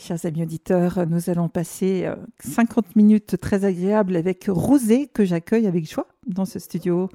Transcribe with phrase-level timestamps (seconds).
[0.00, 5.66] Chers amis auditeurs, nous allons passer 50 euh, minutes très agréables avec Rosé, que j'accueille
[5.66, 7.10] avec joie dans ce studio.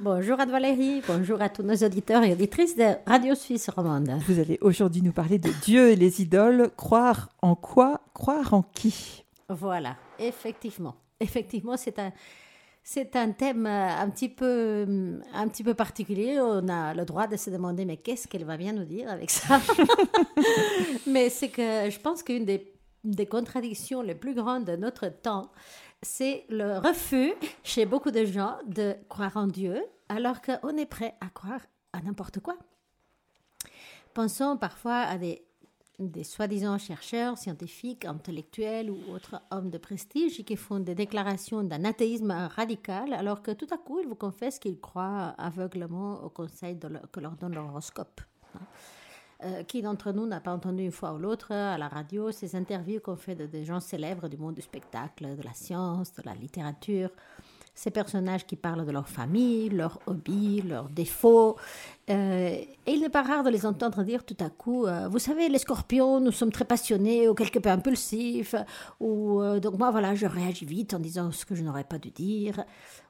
[0.00, 4.10] Bonjour à Valérie, bonjour à tous nos auditeurs et auditrices de Radio Suisse Romande.
[4.26, 6.70] Vous allez aujourd'hui nous parler de Dieu et les idoles.
[6.76, 9.24] Croire en quoi Croire en qui?
[9.48, 10.96] Voilà, effectivement.
[11.20, 12.10] Effectivement, c'est un,
[12.86, 16.38] c'est un thème euh, un petit, peu, euh, un petit peu particulier.
[16.38, 19.30] On a le droit de se demander, mais qu'est-ce qu'elle va bien nous dire avec
[19.30, 19.58] ça?
[21.06, 25.50] Mais c'est que je pense qu'une des, des contradictions les plus grandes de notre temps,
[26.02, 31.14] c'est le refus chez beaucoup de gens de croire en Dieu, alors qu'on est prêt
[31.22, 31.60] à croire
[31.94, 32.58] à n'importe quoi.
[34.12, 35.42] Pensons parfois à des
[35.98, 41.84] des soi-disant chercheurs, scientifiques, intellectuels ou autres hommes de prestige qui font des déclarations d'un
[41.84, 46.78] athéisme radical alors que tout à coup ils vous confessent qu'ils croient aveuglement au conseil
[47.12, 48.20] que leur donne l'horoscope.
[49.42, 52.54] Euh, qui d'entre nous n'a pas entendu une fois ou l'autre à la radio ces
[52.54, 56.34] interviews qu'on fait de gens célèbres du monde du spectacle, de la science, de la
[56.34, 57.10] littérature
[57.74, 61.56] ces personnages qui parlent de leur famille, leurs hobbies, leurs défauts.
[62.10, 65.18] Euh, et il n'est pas rare de les entendre dire tout à coup, euh, vous
[65.18, 68.54] savez, les scorpions, nous sommes très passionnés ou quelque peu impulsifs,
[69.00, 71.98] ou euh, donc moi, voilà, je réagis vite en disant ce que je n'aurais pas
[71.98, 72.64] dû dire.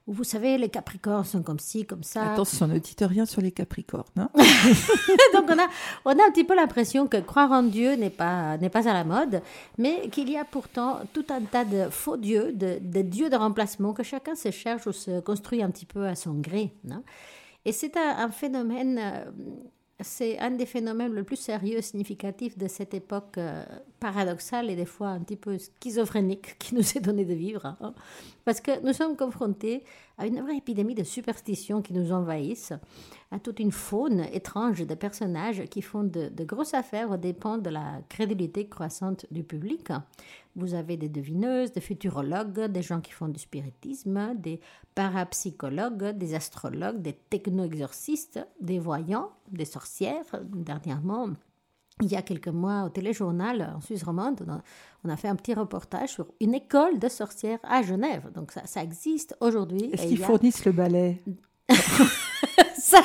[0.07, 2.33] Ou vous savez, les Capricornes sont comme ci, comme ça.
[2.33, 4.05] Attention, ne dites rien sur les Capricornes.
[4.19, 4.29] Hein.
[5.33, 5.67] Donc on a,
[6.05, 8.93] on a un petit peu l'impression que croire en Dieu n'est pas, n'est pas à
[8.93, 9.41] la mode,
[9.79, 13.37] mais qu'il y a pourtant tout un tas de faux dieux, de, de, dieux de
[13.37, 16.75] remplacement que chacun se cherche ou se construit un petit peu à son gré.
[16.85, 17.03] Non?
[17.65, 19.25] Et c'est un, phénomène euh,
[20.05, 23.65] c'est un des phénomènes les plus sérieux, significatifs de cette époque euh,
[23.99, 27.67] paradoxale et des fois un petit peu schizophrénique qui nous est donné de vivre.
[27.81, 27.95] Hein.
[28.45, 29.83] Parce que nous sommes confrontés
[30.19, 32.73] à une vraie épidémie de superstitions qui nous envahissent,
[33.31, 37.59] à toute une faune étrange de personnages qui font de, de grosses affaires aux dépens
[37.59, 39.89] de la crédulité croissante du public.
[40.57, 44.61] Vous avez des devineuses, des futurologues, des gens qui font du spiritisme, des
[44.95, 50.41] parapsychologues, des astrologues, des techno-exorcistes, des voyants, des sorcières.
[50.53, 51.31] Dernièrement,
[52.03, 54.45] il y a quelques mois, au téléjournal en Suisse romande,
[55.05, 58.31] on a fait un petit reportage sur une école de sorcières à Genève.
[58.35, 59.91] Donc ça, ça existe aujourd'hui.
[59.93, 61.23] Est-ce qu'ils fournissent le ballet
[62.79, 63.01] ça,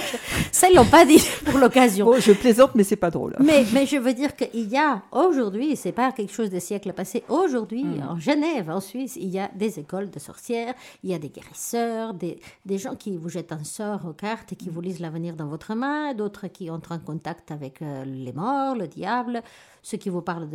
[0.52, 2.14] ça, ils l'ont pas dit pour l'occasion.
[2.20, 3.36] je plaisante, mais c'est pas drôle.
[3.40, 6.94] Mais, mais je veux dire qu'il y a aujourd'hui, c'est pas quelque chose des siècles
[6.94, 8.08] passés, aujourd'hui, hmm.
[8.10, 10.74] en Genève, en Suisse, il y a des écoles de sorcières,
[11.04, 14.54] il y a des guérisseurs, des, des gens qui vous jettent un sort aux cartes
[14.54, 18.04] et qui vous lisent l'avenir dans votre main, d'autres qui entrent en contact avec euh,
[18.06, 19.42] les morts, le diable,
[19.82, 20.50] ceux qui vous parlent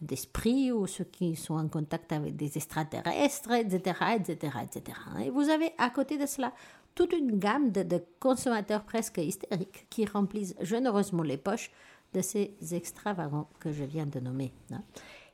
[0.00, 4.98] d'esprit de, ou ceux qui sont en contact avec des extraterrestres, etc., etc., etc.
[5.24, 6.52] Et vous avez à côté de cela
[6.94, 11.70] toute une gamme de, consommateurs presque hystériques qui remplissent généreusement les poches
[12.14, 14.52] de ces extravagants que je viens de nommer.
[14.72, 14.82] Hein.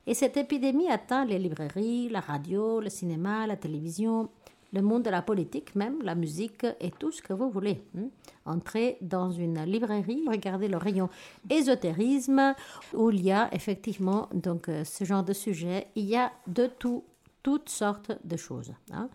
[0.06, 4.28] Et cette épidémie atteint les librairies, la radio, le cinéma, la télévision,
[4.72, 7.82] le monde de la politique même, la musique et tout ce que vous voulez.
[7.96, 8.08] Hein.
[8.44, 11.08] Entrez dans une librairie, regardez le rayon
[11.50, 12.54] ésotérisme
[12.92, 15.88] où il y a effectivement donc euh, ce genre de sujet.
[15.94, 17.04] Il y a de tout,
[17.42, 18.72] toutes sortes de choses.
[18.92, 19.08] Hein.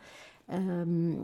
[0.51, 1.15] Euh,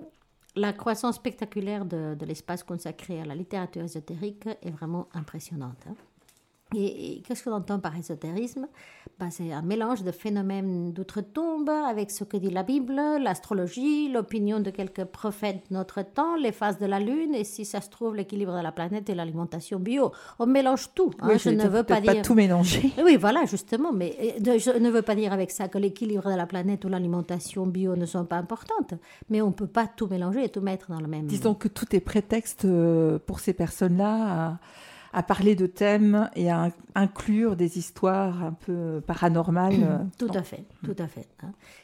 [0.57, 5.85] la croissance spectaculaire de, l'espace consacré à la littérature ésotérique est vraiment impressionnante.
[5.87, 5.95] Hein.
[6.75, 8.67] Et, qu'est-ce qu'on entend par ésotérisme?
[9.19, 14.59] Ben, C'est un mélange de phénomènes d'outre-tombe avec ce que dit la Bible, l'astrologie, l'opinion
[14.59, 17.89] de quelques prophètes de notre temps, les phases de la Lune et si ça se
[17.89, 20.11] trouve l'équilibre de la planète et l'alimentation bio.
[20.39, 21.11] On mélange tout.
[21.21, 21.37] Hein.
[21.37, 22.21] je ne veux pas dire...
[22.21, 22.91] tout mélanger.
[23.03, 23.93] Oui, voilà, justement.
[23.93, 27.65] Mais je ne veux pas dire avec ça que l'équilibre de la planète ou l'alimentation
[27.65, 28.93] bio ne sont pas importantes.
[29.29, 31.27] Mais on ne peut pas tout mélanger et tout mettre dans le même...
[31.27, 34.57] Disons que tout est prétexte euh, pour ces personnes-là à
[35.13, 39.83] à parler de thèmes et à inclure des histoires un peu paranormales.
[39.83, 41.27] Euh, tout à fait, tout à fait.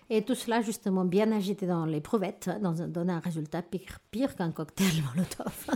[0.09, 3.99] Et tout cela, justement, bien agité dans les prouvettes, hein, dans, donne un résultat pire,
[4.11, 5.67] pire qu'un cocktail Molotov.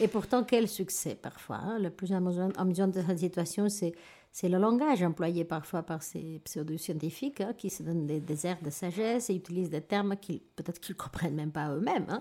[0.00, 1.56] Et pourtant, quel succès parfois.
[1.56, 1.78] Hein.
[1.78, 3.92] Le plus amusant, amusant de cette situation, c'est
[4.36, 8.68] c'est le langage employé parfois par ces pseudo-scientifiques hein, qui se donnent des, airs de
[8.68, 12.04] sagesse et utilisent des termes qu'ils peut-être qu'ils comprennent même pas eux-mêmes.
[12.10, 12.20] Hein.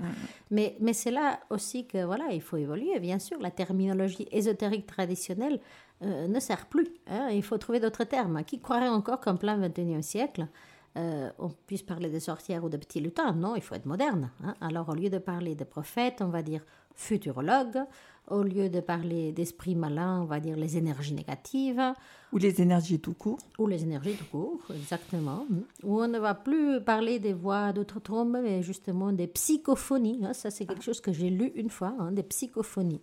[0.49, 3.01] Mais, mais c'est là aussi que voilà, il faut évoluer.
[3.01, 5.59] Bien sûr, la terminologie ésotérique traditionnelle
[6.03, 6.87] euh, ne sert plus.
[7.07, 7.27] Hein.
[7.33, 8.45] Il faut trouver d'autres termes.
[8.45, 10.47] Qui croirait encore qu'en plein 21e siècle,
[10.95, 13.33] euh, on puisse parler de sorcières ou de petits lutins?
[13.33, 14.31] Non, il faut être moderne.
[14.61, 16.61] Alors, au lieu de parler de prophètes, on va dire
[16.95, 17.83] futurologue.
[18.27, 21.93] Au lieu de parler d'esprit malin, on va dire les énergies négatives.
[22.33, 23.37] Ou les énergies tout court.
[23.59, 25.45] Ou les énergies tout court, exactement.
[25.83, 30.25] Où on ne va plus parler des voix d'autres trombes, mais justement des psychophonies.
[30.25, 30.33] Hein.
[30.33, 33.01] Ça, c'est quelque chose que j'ai lu une fois, hein, des psychophonies.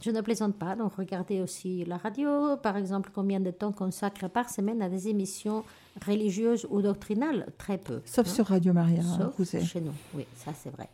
[0.00, 4.28] Je ne plaisante pas, donc regardez aussi la radio, par exemple, combien de temps consacre
[4.28, 5.64] par semaine à des émissions
[6.04, 7.46] religieuses ou doctrinales?
[7.56, 8.00] Très peu.
[8.04, 8.30] Sauf hein.
[8.30, 10.88] sur Radio Maria, Sauf chez nous, oui, ça c'est vrai.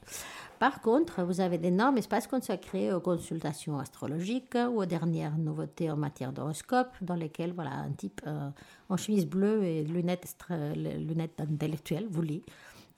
[0.58, 5.96] Par contre, vous avez d'énormes espaces consacrés aux consultations astrologiques ou aux dernières nouveautés en
[5.96, 8.50] matière d'horoscope, dans lesquels voilà, un type euh,
[8.88, 10.37] en chemise bleue et lunettes,
[10.76, 12.43] lunettes intellectuelles vous lit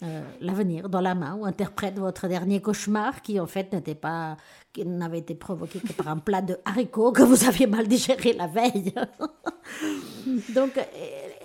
[0.02, 4.38] euh, l'avenir dans la main ou interprète votre dernier cauchemar qui en fait n'était pas
[4.72, 8.32] qui n'avait été provoqué que par un plat de haricots que vous aviez mal digéré
[8.32, 8.94] la veille.
[10.54, 10.80] Donc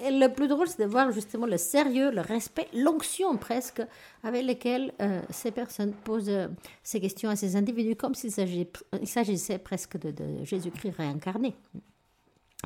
[0.07, 3.81] et- le plus drôle c'est de voir justement le sérieux, le respect, l'onction presque
[4.23, 6.47] avec lesquels euh, ces personnes posent euh,
[6.83, 11.55] ces questions à ces individus comme s'il s'agissait presque de, Jésus-Christ réincarné.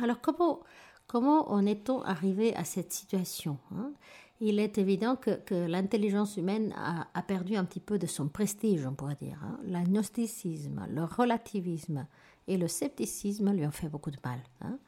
[0.01, 0.61] Alors comment,
[1.07, 3.91] comment en est-on arrivé à cette situation hein?
[4.41, 5.37] Il est évident que,
[5.67, 9.37] l'intelligence humaine a, a perdu un petit peu de son prestige, on pourrait dire.
[9.43, 9.59] hein.
[9.65, 12.07] L'agnosticisme, le relativisme
[12.47, 14.39] et le scepticisme lui ont fait beaucoup de mal.
[14.61, 14.79] hein.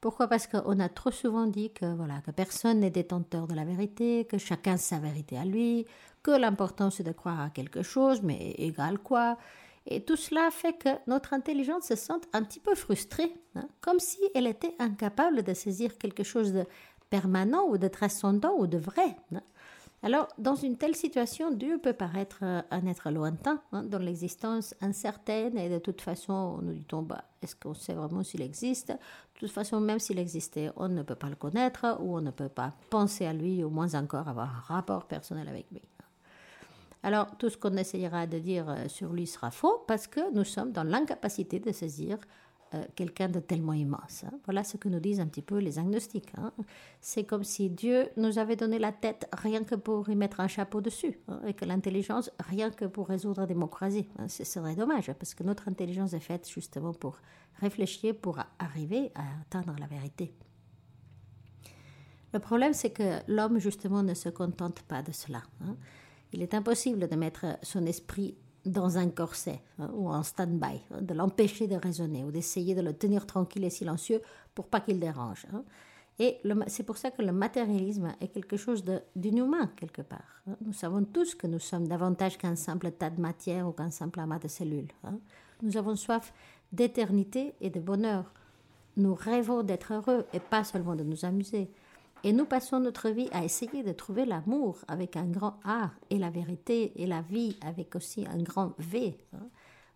[0.00, 0.28] Pourquoi?
[0.28, 4.24] Parce qu'on a trop souvent dit que, voilà, que personne n'est détenteur de la vérité,
[4.26, 5.86] que chacun sa vérité à lui,
[6.22, 9.36] que l'important c'est de croire à quelque chose, mais égal quoi?
[9.86, 14.00] Et tout cela fait que notre intelligence se sent un petit peu frustrée, hein, comme
[14.00, 16.64] si elle était incapable de saisir quelque chose de
[17.08, 19.16] permanent ou de transcendant ou de vrai.
[19.34, 19.42] hein.
[20.02, 24.74] Alors, dans une telle situation, Dieu peut paraître euh, un être lointain, hein, dont l'existence
[24.80, 28.88] incertaine, et de toute façon, nous dit-on, bah, est-ce qu'on sait vraiment s'il existe?
[28.88, 32.30] De toute façon, même s'il existait, on ne peut pas le connaître, ou on ne
[32.30, 35.82] peut pas penser à lui, ou moins encore avoir un rapport personnel avec lui.
[37.02, 40.44] Alors, tout ce qu'on essayera de dire euh, sur lui sera faux parce que nous
[40.44, 42.18] sommes dans l'incapacité de saisir
[42.74, 44.24] euh, quelqu'un de tellement immense.
[44.24, 44.32] hein.
[44.44, 46.32] Voilà ce que nous disent un petit peu les agnostiques.
[46.36, 46.52] hein.
[47.00, 50.48] C'est comme si Dieu nous avait donné la tête rien que pour y mettre un
[50.48, 54.08] chapeau dessus, hein, et que l'intelligence rien que pour résoudre croisés.
[54.18, 54.28] hein.
[54.28, 57.18] Ce serait dommage parce que notre intelligence est faite justement pour
[57.60, 60.34] réfléchir, pour arriver à atteindre la vérité.
[62.32, 65.42] Le problème, c'est que l'homme, justement, ne se contente pas de cela.
[66.32, 68.36] Il est impossible de mettre son esprit
[68.66, 72.82] dans un corset hein, ou en stand-by, hein, de l'empêcher de raisonner ou d'essayer de
[72.82, 74.20] le tenir tranquille et silencieux
[74.54, 75.46] pour pas qu'il dérange.
[75.52, 75.64] hein.
[76.18, 78.82] Et c'est pour ça que le matérialisme est quelque chose
[79.14, 80.42] d'inhumain quelque part.
[80.64, 84.20] Nous savons tous que nous sommes davantage qu'un simple tas de matière ou qu'un simple
[84.20, 84.88] amas de cellules.
[85.62, 86.32] Nous avons soif
[86.72, 88.32] d'éternité et de bonheur.
[88.96, 91.70] Nous rêvons d'être heureux et pas seulement de nous amuser.
[92.26, 96.18] Et nous passons notre vie à essayer de trouver l'amour avec un grand A et
[96.18, 99.16] la vérité et la vie avec aussi un grand V.
[99.32, 99.46] hein.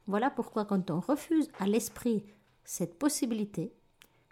[0.06, 2.22] Voilà pourquoi quand on refuse à l'esprit
[2.62, 3.72] cette possibilité,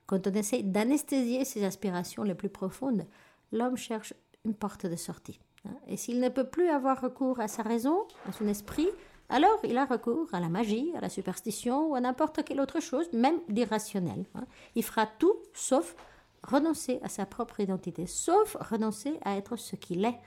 [0.07, 3.05] quand on essaie d'anesthésier ses aspirations les plus profondes,
[3.51, 4.15] l'homme cherche
[4.45, 5.41] une porte de sortie.
[5.65, 5.75] hein.
[5.89, 8.87] Et s'il ne peut plus avoir recours à sa raison, à son esprit,
[9.29, 12.79] alors il a recours à la magie, à la superstition ou à n'importe quelle autre
[12.79, 14.25] chose, même d'irrationnel.
[14.37, 14.47] hein.
[14.77, 15.97] Il fera tout sauf
[16.43, 20.19] renoncer à sa propre identité, sauf renoncer à être ce qu'il est,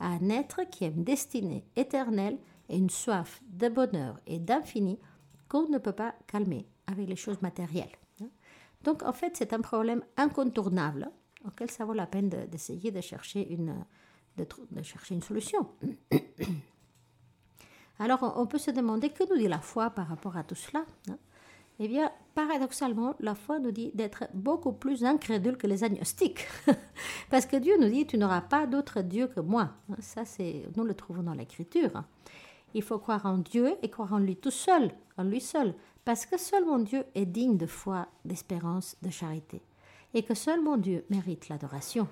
[0.00, 2.38] à un être qui a une destinée éternelle
[2.68, 4.98] et une soif de bonheur et d'infini
[5.48, 7.90] qu'on ne peut pas calmer avec les choses matérielles.
[8.82, 11.10] Donc en fait, c'est un problème incontournable
[11.46, 13.74] auquel ça vaut la peine de- d'essayer de, chercher une,
[14.38, 14.46] de,
[14.82, 15.68] chercher une solution.
[17.98, 20.54] Alors on- on peut se demander que nous dit la foi par rapport à tout
[20.54, 21.18] cela hein?
[21.78, 26.46] Eh bien, paradoxalement, la foi nous dit d'être beaucoup plus incrédule que les agnostiques.
[27.30, 29.70] Parce que Dieu nous dit, tu n'auras pas d'autre Dieu que moi.
[29.98, 32.02] Ça, c'est, nous le trouvons dans l'Écriture.
[32.74, 35.74] Il faut croire en Dieu et croire en lui tout seul, en lui seul.
[36.04, 39.62] Parce que seul mon Dieu est digne de foi, d'espérance, de charité.
[40.14, 42.08] Et que seul mon Dieu mérite l'adoration.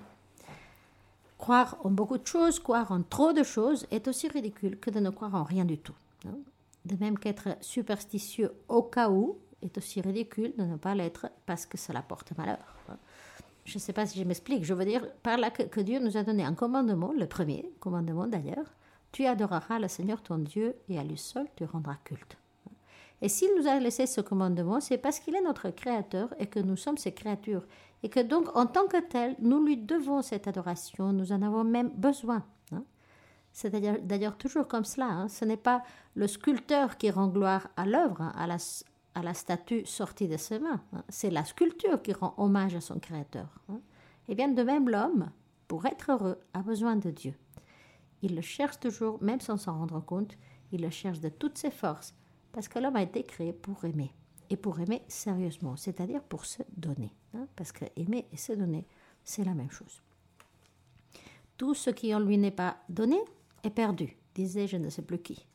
[1.37, 4.99] Croire en beaucoup de choses, croire en trop de choses est aussi ridicule que de
[4.99, 5.95] ne croire en rien du tout.
[6.85, 11.65] De même qu'être superstitieux au cas où est aussi ridicule de ne pas l'être parce
[11.65, 12.75] que cela porte malheur.
[12.89, 12.97] hein.
[13.65, 14.63] Je ne sais pas si je m'explique.
[14.63, 18.25] Je veux dire par là que, Dieu nous a donné un commandement, le premier commandement
[18.25, 18.65] d'ailleurs.
[19.11, 22.37] Tu adoreras le Seigneur ton Dieu et à lui seul tu rendras culte.
[23.21, 26.59] Et s'il nous a laissé ce commandement, c'est parce qu'il est notre Créateur et que
[26.59, 27.65] nous sommes ses créatures.
[28.01, 31.65] Et que donc, en tant que tel, nous lui devons cette adoration, nous en avons
[31.65, 32.45] même besoin.
[32.71, 32.83] hein.
[33.51, 35.07] C'est d'ailleurs- toujours comme cela.
[35.07, 35.27] hein.
[35.27, 35.83] Ce n'est pas
[36.15, 38.47] le sculpteur qui rend gloire à l'œuvre, hein, à,
[39.19, 40.81] à la statue sortie de ses mains.
[40.93, 41.03] hein.
[41.09, 43.59] C'est la sculpture qui rend hommage à son Créateur.
[43.69, 43.79] hein.
[44.27, 45.29] Et bien de même, l'homme,
[45.67, 47.35] pour être heureux, a besoin de Dieu.
[48.21, 50.37] Il le cherche toujours, même sans s'en rendre compte.
[50.71, 52.13] Il le cherche de toutes ses forces,
[52.51, 54.13] parce que l'homme a été créé pour aimer.
[54.49, 57.13] Et pour aimer sérieusement, c'est-à-dire pour se donner.
[57.33, 58.87] hein, parce que aimer et se donner,
[59.23, 60.01] c'est la même chose.
[61.57, 63.19] Tout ce qui en lui n'est pas donné
[63.63, 65.45] est perdu, disait je ne sais plus qui.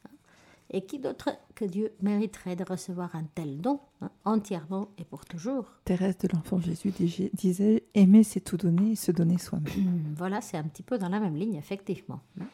[0.76, 5.24] Et qui d'autre que Dieu mériterait de recevoir un tel don, hein, entièrement et pour
[5.24, 6.92] toujours Thérèse de l'Enfant Jésus
[7.32, 9.72] disait Aimer, c'est tout donner et se donner soi-même.
[9.72, 12.18] Hmm, voilà, c'est un petit peu dans la même ligne, effectivement.
[12.40, 12.46] Hein.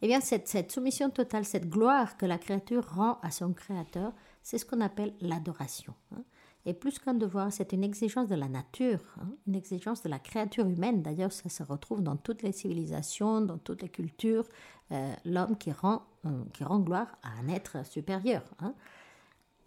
[0.00, 4.14] Eh bien, cette, cette soumission totale, cette gloire que la créature rend à son Créateur,
[4.42, 5.92] c'est ce qu'on appelle l'adoration.
[6.16, 6.22] Hein.
[6.66, 10.18] Et plus qu'un devoir, c'est une exigence de la nature, hein, une exigence de la
[10.18, 11.02] créature humaine.
[11.02, 14.48] D'ailleurs, ça se retrouve dans toutes les civilisations, dans toutes les cultures.
[14.92, 18.42] Euh, l'homme qui rend, euh, qui rend gloire à un être supérieur.
[18.60, 18.74] Hein.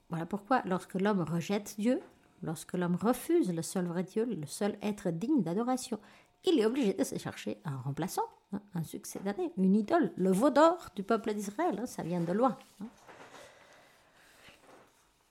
[0.09, 1.99] Voilà pourquoi, lorsque l'homme rejette Dieu,
[2.41, 5.99] lorsque l'homme refuse le seul vrai Dieu, le seul être digne d'adoration,
[6.45, 10.31] il est obligé de se chercher un remplaçant, hein, un succès d'année, une idole, le
[10.31, 11.81] veau d'or du peuple d'Israël.
[11.85, 12.57] ça vient de loin.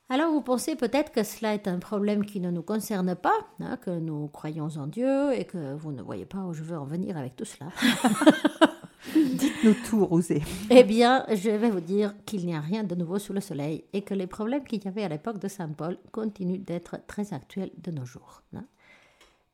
[0.09, 3.75] Alors vous pensez peut-être que cela est un problème qui ne nous concerne pas, hein,
[3.75, 6.85] que nous croyons en Dieu et que vous ne voyez pas où je veux en
[6.85, 7.71] venir avec tout cela.
[9.13, 10.41] Dites-nous tout, Rosé.
[10.69, 13.83] eh bien, je vais vous dire qu'il n'y a rien de nouveau sous le soleil
[13.91, 17.33] et que les problèmes qu'il y avait à l'époque de Saint Paul continuent d'être très
[17.33, 18.43] actuels de nos jours.
[18.55, 18.63] Hein.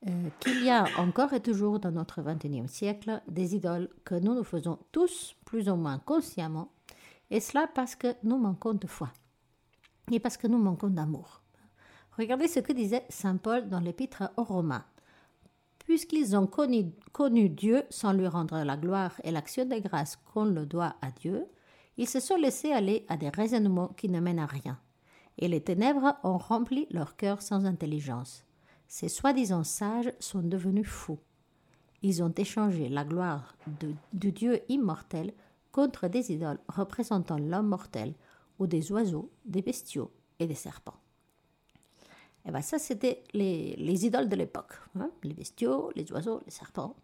[0.07, 4.35] Euh, qu'il y a encore et toujours dans notre 21e siècle des idoles que nous
[4.35, 6.69] nous faisons tous plus ou moins consciemment,
[7.31, 9.09] et cela parce que nous manquons de foi
[10.11, 11.41] et parce que nous manquons d'amour.
[12.17, 14.85] Regardez ce que disait Saint Paul dans l'épître aux Romains.
[15.79, 20.65] Puisqu'ils ont connu, Dieu sans lui rendre la gloire et l'action de grâce qu'on le
[20.65, 21.45] doit à Dieu,
[21.97, 24.79] ils se sont laissés aller à des raisonnements qui ne mènent à rien.
[25.37, 28.45] Et les ténèbres ont rempli leur cœur sans intelligence.
[28.87, 31.19] Ces soi-disant sages sont devenus fous.
[32.01, 35.33] Ils ont échangé la gloire de, de Dieu immortel
[35.71, 38.13] contre des idoles représentant l'homme mortel,
[38.59, 40.99] ou des oiseaux, des bestiaux et des serpents.
[42.45, 46.41] Et eh bien ça, c'était les, les, idoles de l'époque, hein, les bestiaux, les oiseaux,
[46.43, 46.95] les serpents.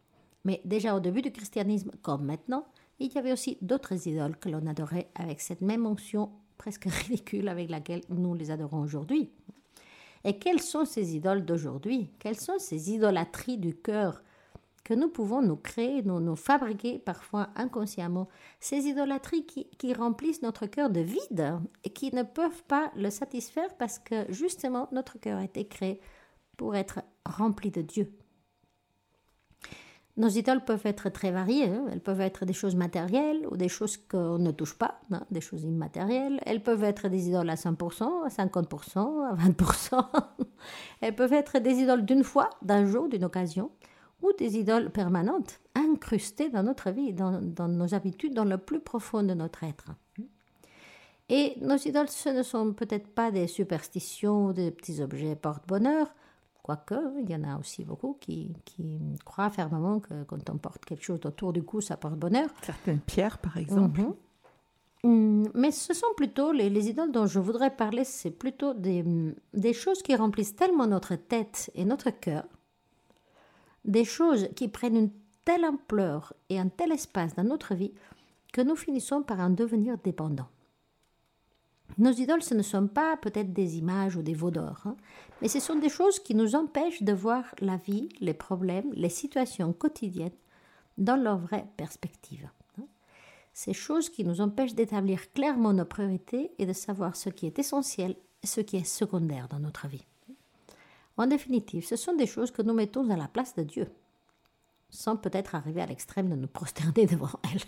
[0.44, 2.65] Mais déjà au début du christianisme, comme maintenant,
[3.00, 7.48] il y avait aussi d'autres idoles que l'on adorait avec cette même onction presque ridicule
[7.48, 9.32] avec laquelle nous les adorons aujourd'hui.
[10.25, 12.12] Et quelles sont ces idoles d'aujourd'hui?
[12.20, 14.22] Quelles sont ces idolâtries du cœur
[14.79, 18.27] que nous pouvons nous créer, nous, nous fabriquer parfois inconsciemment,
[18.59, 23.75] ces idolâtries qui, remplissent notre cœur de vide et qui ne peuvent pas le satisfaire
[23.77, 26.00] parce que justement notre cœur a été créé
[26.57, 28.12] pour être rempli de Dieu.
[30.17, 31.69] Nos idoles peuvent être très variées.
[31.69, 31.86] Hein.
[31.91, 35.39] Elles peuvent être des choses matérielles ou des choses qu'on ne touche pas, hein, des
[35.39, 36.41] choses immatérielles.
[36.45, 40.05] Elles peuvent être des idoles à 100%, à 50%, à 20%.
[41.01, 43.71] Elles peuvent être des idoles d'une fois, d'un jour, d'une occasion
[44.22, 49.24] ou des idoles permanentes incrustées dans notre vie, dans, nos habitudes, dans le plus profond
[49.24, 49.92] de notre être.
[51.30, 56.08] Et nos idoles, ce ne sont peut-être pas des superstitions ou des petits objets porte-bonheur,
[56.64, 58.52] quoique il y en a aussi beaucoup qui,
[59.26, 62.50] croient fermement que quand on porte quelque chose autour du cou, ça porte bonheur.
[62.64, 64.02] Certaines pierres, par exemple.
[64.02, 64.14] Mhm.
[65.04, 69.06] Mm, mais ce sont plutôt les, les, idoles dont je voudrais parler, c'est plutôt des,
[69.54, 72.44] des choses qui remplissent tellement notre tête et notre cœur
[73.89, 75.12] des choses qui prennent une
[75.46, 77.93] telle ampleur et un tel espace dans notre vie
[78.53, 80.50] que nous finissons par en devenir dépendants.
[81.98, 84.96] Nos idoles, ce ne sont pas peut-être des images ou des veaux d'or, hein,
[85.41, 89.10] mais ce sont des choses qui nous empêchent de voir la vie, les problèmes, les
[89.10, 90.38] situations quotidiennes
[91.00, 92.48] dans leur vraie perspective.
[92.79, 92.86] Hein.
[93.53, 97.58] Ces choses qui nous empêchent d'établir clairement nos priorités et de savoir ce qui est
[97.58, 100.05] essentiel et ce qui est secondaire dans notre vie.
[101.20, 103.92] En définitive, ce sont des choses que nous mettons à la place de Dieu,
[104.90, 107.62] sans peut-être arriver à l'extrême de nous prosterner devant elles.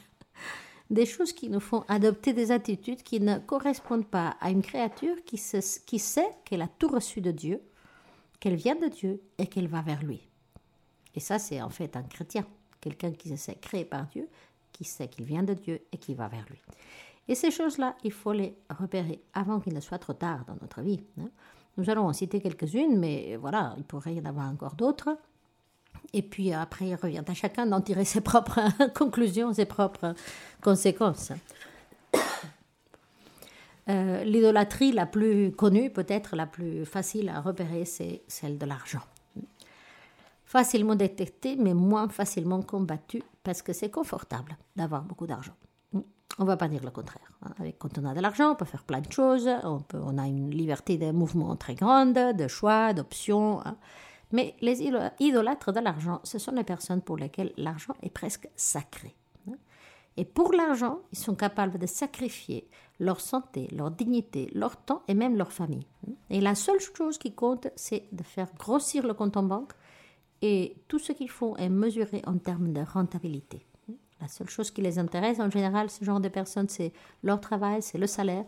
[0.89, 5.17] Des choses qui nous font adopter des attitudes qui ne correspondent pas à une créature
[5.25, 5.37] qui,
[5.85, 7.61] qui sait qu'elle a tout reçu de Dieu,
[8.39, 10.21] qu'elle vient de Dieu et qu'elle va vers lui.
[11.13, 12.47] Et ça, c'est en fait un chrétien,
[12.79, 14.29] quelqu'un qui se sait créé par Dieu,
[14.71, 16.61] qui sait qu'il vient de Dieu et qui va vers lui.
[17.27, 20.81] Et ces choses-là, il faut les repérer avant qu'il ne soit trop tard dans notre
[20.81, 21.03] vie.
[21.19, 21.29] Hein.
[21.77, 25.17] Nous allons en citer quelques-unes, mais voilà, il pourrait y en avoir encore d'autres.
[26.13, 28.61] Et puis après, il revient à chacun d'en tirer ses propres
[28.93, 30.13] conclusions, ses propres
[30.61, 31.31] conséquences.
[33.89, 39.01] Euh, l'idolâtrie la plus connue, peut-être la plus facile à repérer, c'est celle de l'argent.
[40.45, 45.55] Facilement détectée, mais moins facilement combattue, parce que c'est confortable d'avoir beaucoup d'argent.
[46.39, 47.31] On va pas dire le contraire.
[47.43, 47.51] Hein.
[47.59, 50.27] Avec, quand on a de l'argent, on peut faire plein de choses, on, on a
[50.27, 53.65] une liberté de mouvement très grande, de choix, d'options.
[53.65, 53.77] Hein.
[54.31, 54.81] Mais les
[55.19, 59.13] idolâtres de l'argent, ce sont les personnes pour lesquelles l'argent est presque sacré.
[59.49, 59.55] Hein.
[60.17, 62.67] Et pour l'argent, ils sont capables de sacrifier
[62.99, 65.87] leur santé, leur dignité, leur temps et même leur famille.
[66.29, 69.73] Et la seule chose qui compte, c'est de faire grossir le compte en banque
[70.41, 73.65] et tout ce qu'ils font est mesuré en termes de rentabilité.
[74.21, 77.81] La seule chose qui les intéresse en général, ce genre de personnes, c'est leur travail,
[77.81, 78.45] c'est le salaire,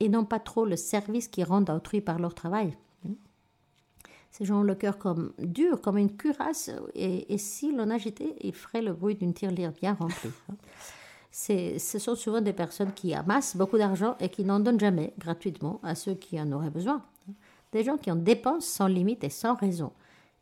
[0.00, 2.76] et non pas trop le service qu'ils rendent à autrui par leur travail.
[4.30, 8.34] Ces gens ont le cœur comme dur, comme une cuirasse, et, et si l'on agitait,
[8.40, 10.30] il ferait le bruit d'une tirelire bien remplie.
[11.30, 15.80] ce sont souvent des personnes qui amassent beaucoup d'argent et qui n'en donnent jamais gratuitement
[15.82, 17.02] à ceux qui en auraient besoin.
[17.72, 19.92] Des gens qui en dépensent sans limite et sans raison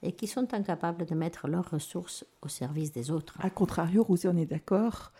[0.02, 3.36] et qui sont incapables de mettre leurs ressources au service des autres.
[3.40, 5.12] A contrario, Rousy, on est d'accord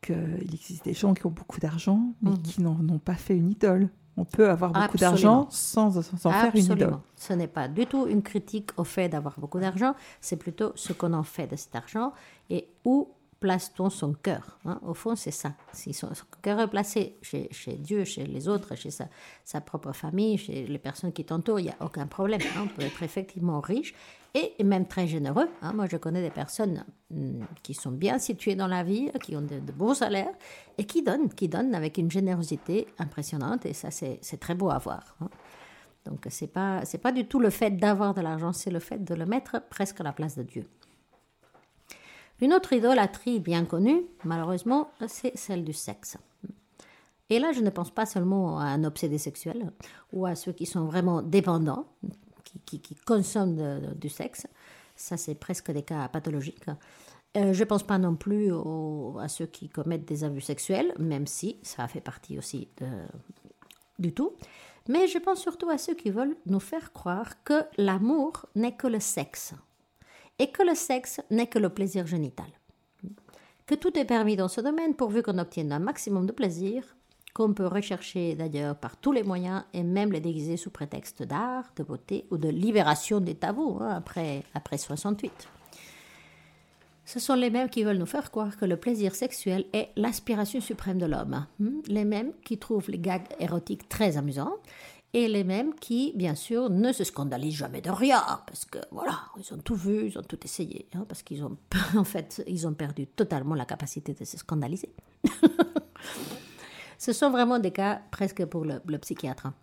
[0.00, 2.42] qu'il existe des gens qui ont beaucoup d'argent, mais mhm.
[2.42, 3.90] qui n'en ont pas fait une idole.
[4.16, 6.98] On peut avoir beaucoup d'argent sans, en faire une idole.
[7.16, 10.92] Ce n'est pas du tout une critique au fait d'avoir beaucoup d'argent, c'est plutôt ce
[10.92, 12.12] qu'on en fait de cet argent
[12.50, 13.08] et où
[13.40, 14.78] place-t-on son cœur hein?
[14.86, 15.54] Au fond, c'est ça.
[15.72, 16.10] Si son,
[16.42, 21.12] cœur est placé chez, Dieu, chez les autres, chez sa, propre famille, chez les personnes
[21.12, 22.40] qui t'entourent, il n'y a aucun problème.
[22.56, 22.64] Hein?
[22.64, 23.94] On peut être effectivement riche
[24.34, 25.48] et même très généreux.
[25.62, 25.72] Hein?
[25.72, 29.42] Moi, je connais des personnes hmm, qui sont bien situées dans la vie, qui ont
[29.42, 30.34] de, bons salaires
[30.78, 33.66] et qui donnent, qui donnent avec une générosité impressionnante.
[33.66, 35.16] Et ça, c'est très beau à voir.
[36.04, 36.50] Donc, ce n'est
[37.00, 40.00] pas du tout le fait d'avoir de l'argent, c'est le fait de le mettre presque
[40.00, 40.66] à la place de Dieu.
[42.40, 46.16] Une autre idolâtrie bien connue, malheureusement, c'est celle du sexe.
[47.28, 49.70] Et là, je ne pense pas seulement à un obsédé sexuel
[50.12, 51.86] ou à ceux qui sont vraiment dépendants,
[52.64, 54.46] qui, consomment du sexe.
[54.96, 56.66] Ça, c'est presque des cas pathologiques.
[57.36, 58.52] Euh, je ne pense pas non plus
[59.20, 62.68] à ceux qui commettent des abus sexuels, même si ça fait partie aussi
[63.98, 64.32] du tout.
[64.88, 68.88] Mais je pense surtout à ceux qui veulent nous faire croire que l'amour n'est que
[68.88, 69.54] le sexe
[70.40, 72.46] et que le sexe n'est que le plaisir génital.
[73.66, 76.96] Que tout est permis dans ce domaine pourvu qu'on obtienne un maximum de plaisir,
[77.34, 81.70] qu'on peut rechercher d'ailleurs par tous les moyens et même les déguiser sous prétexte d'art,
[81.76, 85.30] de beauté ou de libération des tabous hein, après, après 68.
[87.04, 90.60] Ce sont les mêmes qui veulent nous faire croire que le plaisir sexuel est l'aspiration
[90.60, 91.34] suprême de l'homme.
[91.34, 91.48] Hein.
[91.86, 94.56] Les mêmes qui trouvent les gags érotiques très amusants
[95.12, 99.20] et les mêmes qui, bien sûr, ne se scandalisent jamais de rien, parce que voilà,
[99.36, 101.56] ils ont tout vu, ils ont tout essayé, hein, parce qu'ils ont,
[101.96, 104.94] en fait, ils ont perdu totalement la capacité de se scandaliser.
[106.98, 109.46] Ce sont vraiment des cas presque pour le, psychiatre.
[109.46, 109.54] Hein.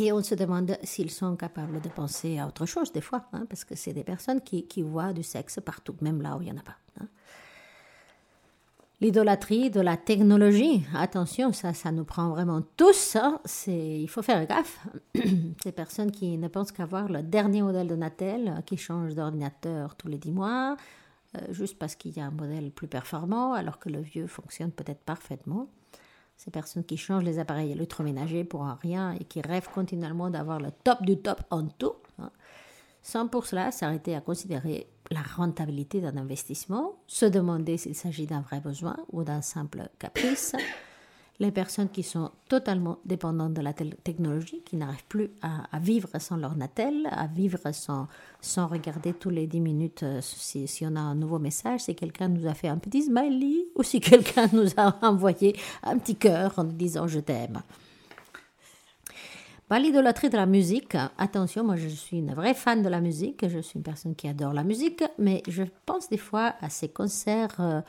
[0.00, 3.44] Et on se demande s'ils sont capables de penser à autre chose des fois, hein,
[3.48, 6.46] parce que c'est des personnes qui, qui, voient du sexe partout, même là où il
[6.46, 6.76] n'y en a pas.
[9.00, 13.16] L'idolâtrie de la technologie, attention, ça, ça nous prend vraiment tous.
[13.16, 13.40] Hein.
[13.44, 14.86] C'est, il faut faire gaffe.
[15.62, 20.06] Ces personnes qui ne pensent qu'avoir le dernier modèle de Natel, qui change d'ordinateur tous
[20.06, 20.76] les dix mois,
[21.36, 24.70] euh, juste parce qu'il y a un modèle plus performant, alors que le vieux fonctionne
[24.70, 25.68] peut-être parfaitement.
[26.36, 30.70] Ces personnes qui changent les appareils électroménagers pour rien et qui rêvent continuellement d'avoir le
[30.84, 31.94] top du top en tout.
[33.04, 38.40] Sans pour cela s'arrêter à considérer la rentabilité d'un investissement, se demander s'il s'agit d'un
[38.40, 40.56] vrai besoin ou d'un simple caprice.
[41.38, 46.36] Les personnes qui sont totalement dépendantes de la technologie, qui n'arrivent plus à, vivre sans
[46.36, 48.06] leur Natel, à vivre sans,
[48.40, 51.94] sans regarder tous les 10 minutes euh, si, si on a un nouveau message, si
[51.94, 56.16] quelqu'un nous a fait un petit smiley ou si quelqu'un nous a envoyé un petit
[56.16, 57.60] cœur en disant je t'aime.
[59.68, 60.96] Pas l'idolâtrie de la musique.
[61.16, 63.48] Attention, moi je suis une vraie fan de la musique.
[63.48, 66.88] Je suis une personne qui adore la musique, mais je pense des fois à ces
[66.88, 67.80] concerts euh,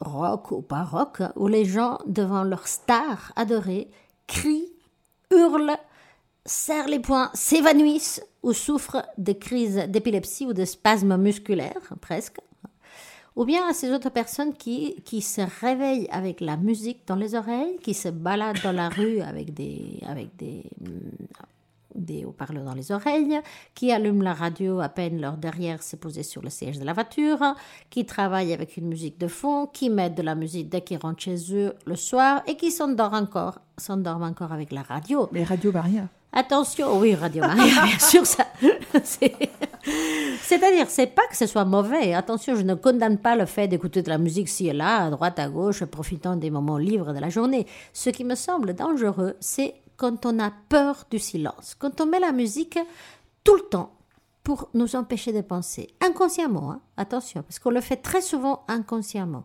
[0.00, 3.90] rock ou pas rock où les gens, devant leur star adorée,
[4.28, 4.72] crient,
[5.32, 5.76] hurlent,
[6.46, 12.38] serrent les poings, s'évanouissent ou souffrent de crises d'épilepsie ou de spasmes musculaires, presque
[13.36, 17.34] ou bien à ces autres personnes qui, qui se réveillent avec la musique dans les
[17.34, 21.26] oreilles, qui se baladent dans la rue avec des, avec des, mm,
[21.94, 23.40] des haut-parleurs dans les oreilles,
[23.74, 26.92] qui allument la radio à peine leur derrière s'est posé sur le siège de la
[26.92, 27.54] voiture,
[27.88, 31.22] qui travaillent avec une musique de fond, qui mettent de la musique dès qu'ils rentrent
[31.22, 35.28] chez eux le soir et qui s'endorment encore, s'endorment encore avec la radio.
[35.32, 36.08] Mais Radio Maria.
[36.32, 38.46] Attention, oui, Radio Maria, bien sûr, ça.
[40.42, 42.14] C'est-à-dire, c'est pas que ce soit mauvais.
[42.14, 45.10] Attention, je ne condamne pas le fait d'écouter de la musique ci et là, à
[45.10, 47.66] droite, à gauche, profitant des moments libres de la journée.
[47.92, 52.20] Ce qui me semble dangereux, c'est quand on a peur du silence, quand on met
[52.20, 52.78] la musique
[53.44, 53.96] tout le temps
[54.42, 56.80] pour nous empêcher de penser, inconsciemment, hein.
[56.96, 59.44] attention, parce qu'on le fait très souvent inconsciemment.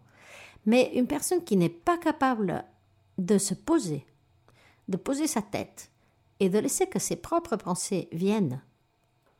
[0.65, 2.63] Mais une personne qui n'est pas capable
[3.17, 4.05] de se poser,
[4.87, 5.91] de poser sa tête
[6.39, 8.61] et de laisser que ses propres pensées viennent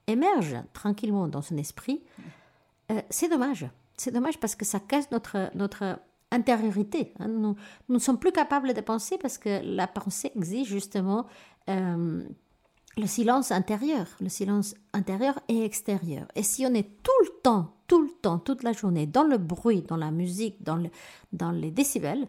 [0.08, 2.02] émerge tranquillement dans son esprit,
[2.91, 3.68] euh, c'est dommage.
[3.98, 6.00] C'est dommage parce que ça casse notre, notre
[6.32, 7.13] intériorité.
[7.20, 7.28] Hein.
[7.28, 7.56] Nous,
[7.89, 11.26] nous, ne sommes plus capables de penser parce que la pensée exige justement
[11.70, 12.24] euh,
[12.98, 16.28] le silence intérieur, le silence intérieur et extérieur.
[16.36, 19.38] Et si on est tout le temps, tout le temps, toute la journée dans le
[19.38, 20.89] bruit, dans la musique, dans, le,
[21.34, 22.28] dans les décibels,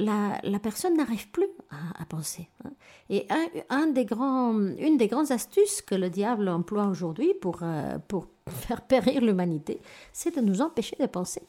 [0.00, 2.48] la, la personne n'arrive plus à, penser.
[2.64, 2.70] Hein.
[3.10, 3.26] Et
[3.68, 8.26] un, des grands, une des grandes astuces que le diable emploie aujourd'hui pour, euh, pour
[8.48, 9.80] faire périr l'humanité,
[10.12, 11.42] c'est de nous empêcher de penser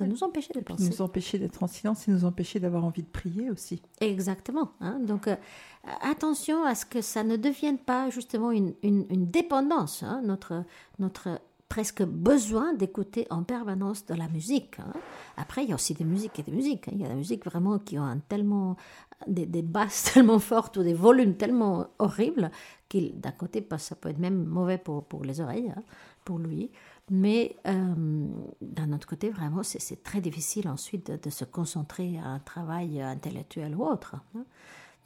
[0.00, 0.88] de nous empêcher de penser.
[0.88, 3.80] Nous empêcher d'être en silence et nous empêcher d'avoir envie de prier aussi.
[4.00, 4.72] Exactement.
[4.80, 4.98] Hein.
[4.98, 5.36] Donc euh,
[6.00, 10.20] attention à ce que ça ne devienne pas justement une, une, dépendance, hein.
[10.24, 10.64] notre,
[10.98, 11.40] notre
[11.74, 14.78] presque besoin d'écouter en permanence de la musique.
[14.78, 14.92] Hein.
[15.36, 16.88] Après, il y a aussi des musiques et des musiques.
[16.92, 18.76] Il y a des musiques vraiment qui ont tellement,
[19.26, 22.52] des, basses tellement fortes ou des volumes tellement horribles
[22.88, 25.74] qu'il, d'un côté, ça peut être même mauvais pour, pour les oreilles,
[26.24, 26.70] pour lui.
[27.10, 28.28] Mais euh,
[28.60, 33.74] d'un autre côté, vraiment, c'est très difficile ensuite de, se concentrer à un travail intellectuel
[33.74, 34.14] ou autre.
[34.36, 34.44] Hein.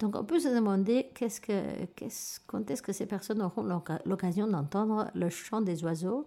[0.00, 1.10] Donc on peut se demander
[2.46, 3.64] quand est-ce que ces personnes auront
[4.04, 6.26] l'occasion d'entendre le chant des oiseaux,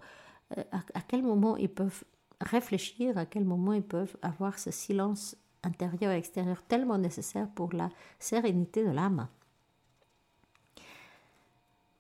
[0.72, 2.04] à, quel moment ils peuvent
[2.40, 7.74] réfléchir, à quel moment ils peuvent avoir ce silence intérieur et extérieur tellement nécessaire pour
[7.74, 9.28] la sérénité de l'âme?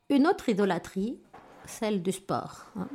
[0.09, 1.19] Une autre idolâtrie,
[1.65, 2.65] celle du sport.
[2.75, 2.87] Hein.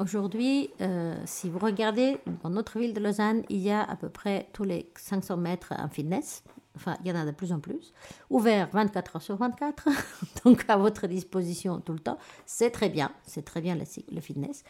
[0.00, 4.08] Aujourd'hui, euh, si vous regardez, dans notre ville de Lausanne, il y a à peu
[4.08, 6.42] près tous les 500 mètres un fitness.
[6.74, 7.92] Enfin, il y en a de plus en plus.
[8.28, 9.88] Ouvert 24 heures sur 24,
[10.44, 12.18] donc à votre disposition tout le temps.
[12.44, 14.64] C'est très bien, c'est très bien le, fitness.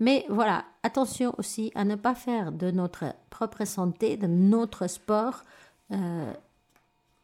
[0.00, 5.44] Mais voilà, attention aussi à ne pas faire de notre propre santé, de notre sport,
[5.92, 6.32] euh,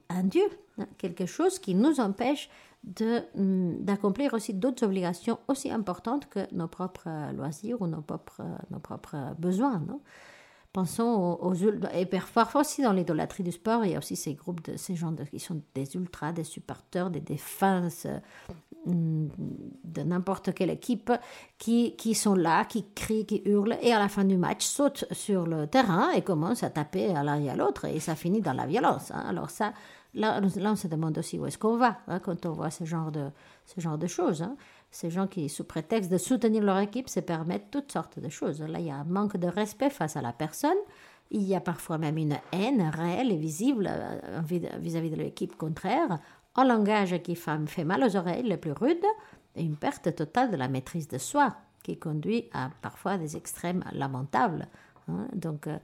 [0.09, 0.45] un Dieu,
[0.79, 2.49] hein, quelque chose qui nous empêche
[3.35, 8.43] Mm, d'accomplir aussi d'autres obligations aussi importantes que nos propres loisirs ou nos propres,
[8.83, 9.79] propres besoins.
[9.87, 10.01] Non?
[10.73, 14.61] Pensons aux, et parfois aussi dans l'idolâtrie du sport, il y a aussi ces groupes
[14.77, 18.53] ces gens qui sont des ultras, des supporters, des défenses mm,
[18.87, 21.12] de n'importe quelle équipe
[21.59, 25.07] qui, qui sont là, qui crient, qui hurlent et à la fin du match sautent
[25.11, 28.40] sur le terrain et commencent à taper à l'un et à l'autre et ça finit
[28.40, 29.11] dans la violence.
[29.11, 29.25] Hein.
[29.27, 29.73] Alors ça,
[30.14, 33.11] Là, on se demande aussi où est-ce qu'on va hein, quand on voit ce genre
[33.11, 33.31] de,
[33.66, 34.42] ce genre de choses.
[34.42, 34.57] Hein.
[34.92, 38.62] Ces gens qui, sous prétexte de soutenir leur équipe, se permettent toutes sortes de choses.
[38.62, 40.77] Là, il y a un manque de respect face à la personne.
[41.33, 44.40] Il y a parfois même une haine réelle et visible euh,
[44.79, 46.20] vis-à-vis de l'équipe contraire,
[46.57, 49.05] un langage qui fait mal aux oreilles les plus rudes
[49.57, 53.85] et une perte totale de la maîtrise de soi qui conduit à parfois des extrêmes
[53.93, 54.67] lamentables.
[55.09, 55.29] Hein.
[55.35, 55.79] Donc, euh,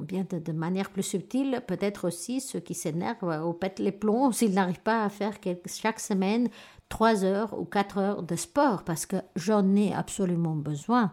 [0.00, 4.54] bien de, manière plus subtile, peut-être aussi ceux qui s'énervent ou pètent les plombs s'ils
[4.54, 5.34] n'arrivent pas à faire
[5.66, 6.48] chaque semaine
[6.88, 11.12] trois heures ou quatre heures de sport parce que j'en ai absolument besoin.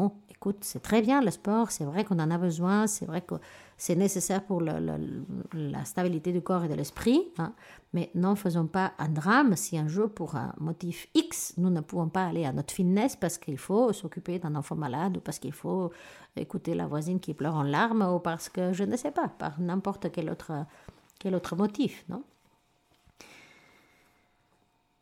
[0.00, 3.20] Bon, écoute, c'est très bien le sport, c'est vrai qu'on en a besoin, c'est vrai
[3.20, 3.34] que
[3.76, 7.52] c'est nécessaire pour la stabilité du corps et de l'esprit, hein,
[7.92, 11.82] mais n'en faisons pas un drame si un jour, pour un motif X, nous ne
[11.82, 15.38] pouvons pas aller à notre fitness parce qu'il faut s'occuper d'un enfant malade ou parce
[15.38, 15.92] qu'il faut
[16.34, 19.60] écouter la voisine qui pleure en larmes ou parce que je ne sais pas, par
[19.60, 20.64] n'importe quel autre,
[21.18, 22.22] quel autre motif, non?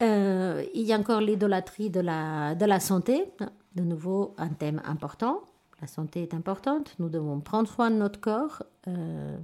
[0.00, 3.24] Euh, il y a encore l'idolâtrie de la, de la santé,
[3.78, 5.42] de nouveau un thème important.
[5.80, 8.62] La santé est importante, nous devons prendre soin de notre corps.
[8.88, 9.36] Euh,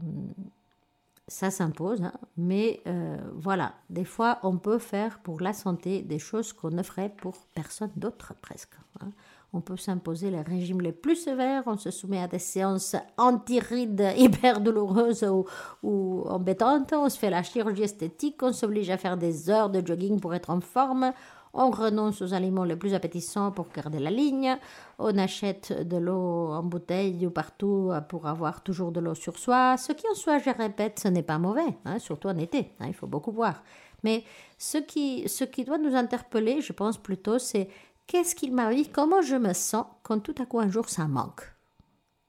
[1.27, 2.13] ça s'impose, hein.
[2.37, 6.83] mais euh, voilà, des fois on peut faire pour la santé des choses qu'on ne
[6.83, 8.75] ferait pour personne d'autre presque.
[9.01, 9.09] Hein.
[9.55, 14.13] On peut s'imposer les régimes les plus sévères, on se soumet à des séances anti-rides
[14.19, 15.47] hyper douloureuses ou,
[15.83, 19.87] ou, embêtantes, on se fait la chirurgie esthétique, on s'oblige à faire des heures de
[19.87, 21.13] jogging pour être en forme,
[21.55, 24.57] on renonce aux aliments les plus appétissants pour garder la ligne,
[24.99, 29.77] on achète de l'eau en bouteille ou partout pour avoir toujours de l'eau sur soi,
[29.77, 32.87] ce qui en soi, je répète, ce n'est pas mauvais, hein, surtout en été, hein,
[32.89, 33.63] il faut beaucoup boire.
[34.03, 34.25] Mais
[34.59, 37.69] ce qui, ce qui doit nous interpeller, je pense plutôt, c'est
[38.07, 41.43] qu'est-ce qu'il m'arrive, comment je me sens quand tout à coup un jour ça manque?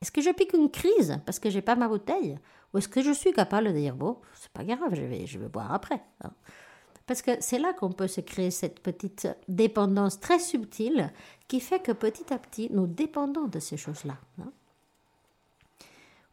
[0.02, 2.38] Est-ce que je pique une crise parce que j'ai pas ma bouteille?
[2.74, 5.40] Ou est-ce que je suis capable de dire, bon, c'est pas grave, je vais, je
[5.40, 6.32] vais boire après hein?
[7.08, 11.12] Parce que c'est là qu'on peut se créer cette petite dépendance très subtile
[11.48, 14.18] qui fait que petit à petit, nous dépendons de ces choses-là.
[14.42, 14.52] Hein.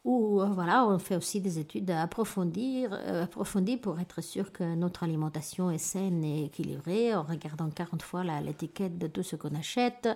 [0.05, 4.75] Ou euh, voilà, on fait aussi des études approfondies, euh, approfondies pour être sûr que
[4.75, 9.55] notre alimentation est saine et équilibrée, en regardant 40 fois l'étiquette de tout ce qu'on
[9.55, 10.09] achète.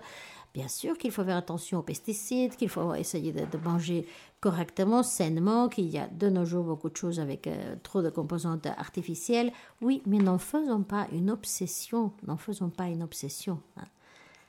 [0.55, 4.09] Bien sûr qu'il faut faire attention aux pesticides, qu'il faut essayer de, manger
[4.41, 8.11] correctement, sainement, qu'il y a de nos jours beaucoup de choses avec euh, trop de
[8.11, 9.53] composantes artificielles.
[9.83, 13.61] Oui, mais n'en faisons pas une obsession, n'en faisons pas une obsession.
[13.77, 13.85] Hein.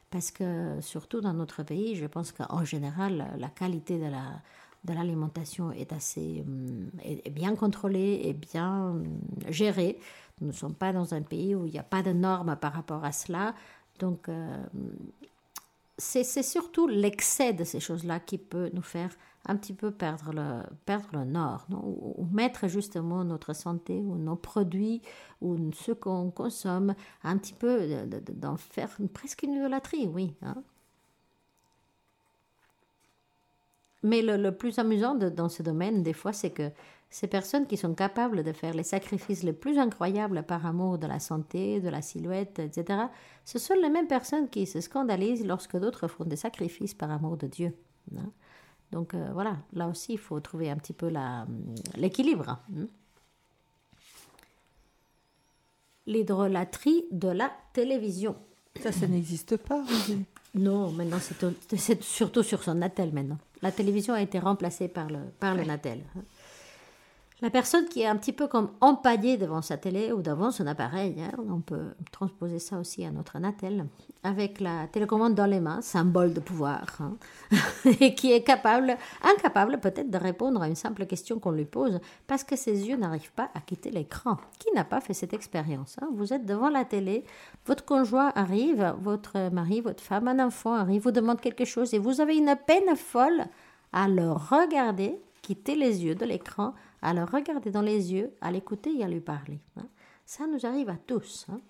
[0.10, 4.42] Parce que surtout dans notre pays, je pense qu'en général, la qualité de la
[4.88, 9.20] de l'alimentation est assez hum, est bien contrôlée et bien hum,
[9.50, 10.00] gérée.
[10.42, 12.74] Nous ne sommes pas dans un pays où il n'y a pas de normes par
[12.74, 13.54] rapport à cela.
[14.00, 14.64] Donc, euh,
[15.98, 19.10] c'est surtout l'excès de ces choses-là qui peut nous faire
[19.48, 24.36] un petit peu perdre le, perdre le nord, ou, mettre justement notre santé ou nos
[24.36, 25.02] produits
[25.42, 27.88] ou ce qu'on consomme, un petit peu
[28.34, 30.34] d'en faire presque une idolâtrie, oui.
[30.42, 30.62] Hein.
[34.04, 36.70] Mais le, plus amusant dans ce domaine, des fois, c'est que
[37.10, 41.08] ces personnes qui sont capables de faire les sacrifices les plus incroyables par amour de
[41.08, 43.04] la santé, de la silhouette, etc.,
[43.46, 47.38] ce sont les mêmes personnes qui se scandalisent lorsque d'autres font des sacrifices par amour
[47.38, 47.74] de Dieu.
[48.18, 48.30] Hein.
[48.92, 51.12] Donc euh, voilà, là aussi, il faut trouver un petit peu
[51.96, 52.50] l'équilibre.
[52.50, 52.88] Hein.
[56.06, 58.36] L'hydrolatrie de la télévision.
[58.82, 59.84] Ça, ça n'existe pas.
[60.56, 61.18] Non, maintenant,
[61.76, 63.38] c'est surtout sur son attel maintenant.
[63.62, 66.02] La télévision a été remplacée par le, par le Natel.
[67.40, 70.66] La personne qui est un petit peu comme empaillée devant sa télé ou devant son
[70.66, 73.86] appareil, hein, on peut transposer ça aussi à notre Natel,
[74.24, 77.16] avec la télécommande dans les mains, symbole de pouvoir, hein,
[78.00, 82.00] et qui est capable, incapable peut-être de répondre à une simple question qu'on lui pose,
[82.26, 84.38] parce que ses yeux n'arrivent pas à quitter l'écran.
[84.58, 86.08] Qui n'a pas fait cette expérience hein?
[86.16, 87.24] Vous êtes devant la télé,
[87.68, 92.00] votre conjoint arrive, votre mari, votre femme, un enfant arrive, vous demande quelque chose, et
[92.00, 93.46] vous avez une peine folle
[93.94, 98.52] à le regarder, quitter les yeux de l'écran, à le regarder dans les yeux, à
[98.52, 99.60] l'écouter et à lui parler.
[99.78, 99.88] Hein.
[100.26, 101.46] Ça nous arrive à tous.
[101.50, 101.62] Hein.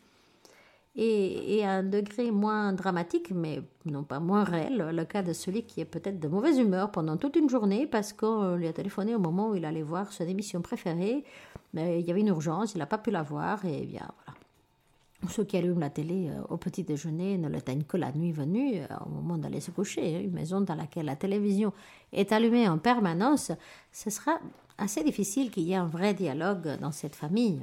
[0.95, 5.61] Et, à un degré moins dramatique, mais non pas moins réel, le cas de celui
[5.61, 9.13] qui est peut-être de mauvaise humeur pendant toute une journée parce qu'on lui a téléphoné
[9.13, 11.23] au moment où il allait voir son émission préférée.
[11.73, 14.37] Mais il y avait une urgence, il n'a pas pu la voir, et bien voilà.
[15.30, 18.82] Ceux qui allument la télé euh, au petit déjeuner ne l'éteignent que la nuit venue,
[18.82, 20.21] euh, au moment d'aller se coucher.
[20.21, 21.73] Une maison dans laquelle la télévision
[22.13, 23.51] est allumée en permanence,
[23.91, 24.39] ce sera
[24.77, 27.60] assez difficile qu'il y ait un vrai dialogue dans cette famille.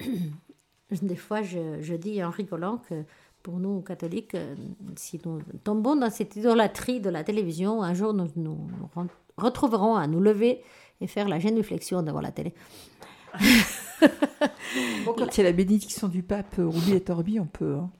[0.00, 0.06] Hein.
[1.02, 3.04] Des fois, je, dis en rigolant que
[3.42, 4.54] pour nous, catholiques, euh,
[4.96, 8.58] si nous tombons dans cette idolâtrie de la télévision, un jour nous nous
[9.36, 10.62] retrouverons à nous lever
[11.02, 12.54] et faire la génuflexion devant la télé.
[15.04, 17.76] bon, quand a la bénédiction du pape Roubi et Torbi, on peut.
[17.76, 17.90] Hein.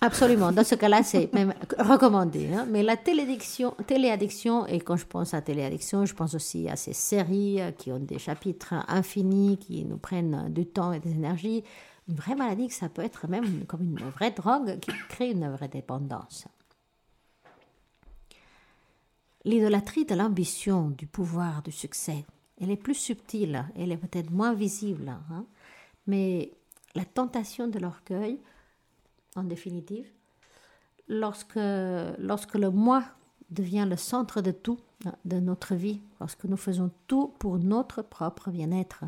[0.00, 0.50] Absolument.
[0.50, 2.52] Dans ce cas-là, c'est même recommandé.
[2.52, 2.66] Hein.
[2.68, 6.92] Mais la téléaddiction, téléaddiction, et quand je pense à téléaddiction, je pense aussi à ces
[6.92, 11.62] séries euh, qui ont des chapitres infinis, qui nous prennent du temps et des énergies.
[12.08, 15.68] Une vraie maladie, ça peut être même comme une vraie drogue qui crée une vraie
[15.68, 16.48] dépendance.
[19.44, 22.24] L'idolâtrie de l'ambition, du pouvoir, du succès,
[22.60, 25.08] elle est plus subtile, elle est peut-être moins visible.
[25.08, 25.46] Hein.
[26.06, 26.52] Mais
[26.94, 28.38] la tentation de l'orgueil,
[29.36, 30.10] en définitive,
[31.08, 31.58] lorsque,
[32.18, 33.04] lorsque le moi
[33.50, 34.78] devient le centre de tout,
[35.24, 39.04] de notre vie, lorsque nous faisons tout pour notre propre bien-être.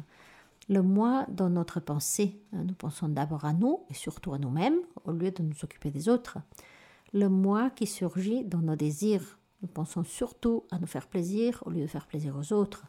[0.68, 5.12] Le moi dans notre pensée, nous pensons d'abord à nous et surtout à nous-mêmes au
[5.12, 6.38] lieu de nous occuper des autres.
[7.12, 11.70] Le moi qui surgit dans nos désirs, nous pensons surtout à nous faire plaisir au
[11.70, 12.84] lieu de faire plaisir aux autres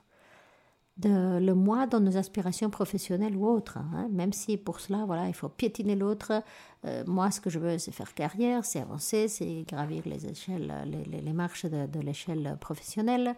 [0.98, 3.78] de le moi dans nos aspirations professionnelles ou autres.
[3.78, 4.08] Hein.
[4.12, 6.42] Même si pour cela, voilà, il faut piétiner l'autre.
[6.86, 10.74] Euh, moi, ce que je veux, c'est faire carrière, c'est avancer, c'est gravir les échelles,
[10.86, 13.36] les, marches de, l'échelle professionnelle.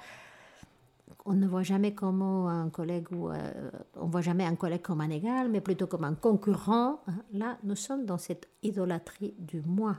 [1.25, 5.01] On ne voit jamais comment un collègue ou euh, on voit jamais un collègue comme
[5.01, 7.01] un égal, mais plutôt comme un concurrent.
[7.07, 7.15] Hein.
[7.33, 9.97] Là, nous sommes dans cette idolâtrie du moi.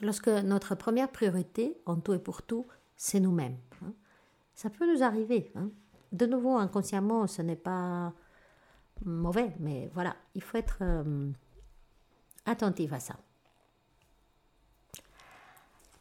[0.00, 3.56] Lorsque notre première priorité, en tout et pour tout, c'est nous-mêmes.
[3.82, 3.92] Hein.
[4.54, 5.52] Ça peut nous arriver
[6.14, 8.12] de nouveau, inconsciemment, ce n'est pas
[9.04, 11.30] mauvais, mais voilà, il faut être euh,
[12.46, 13.16] attentif à ça.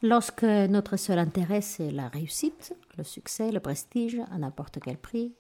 [0.04, 5.34] Lorsque notre seul intérêt, c'est la réussite, le succès, le prestige, à n'importe quel prix,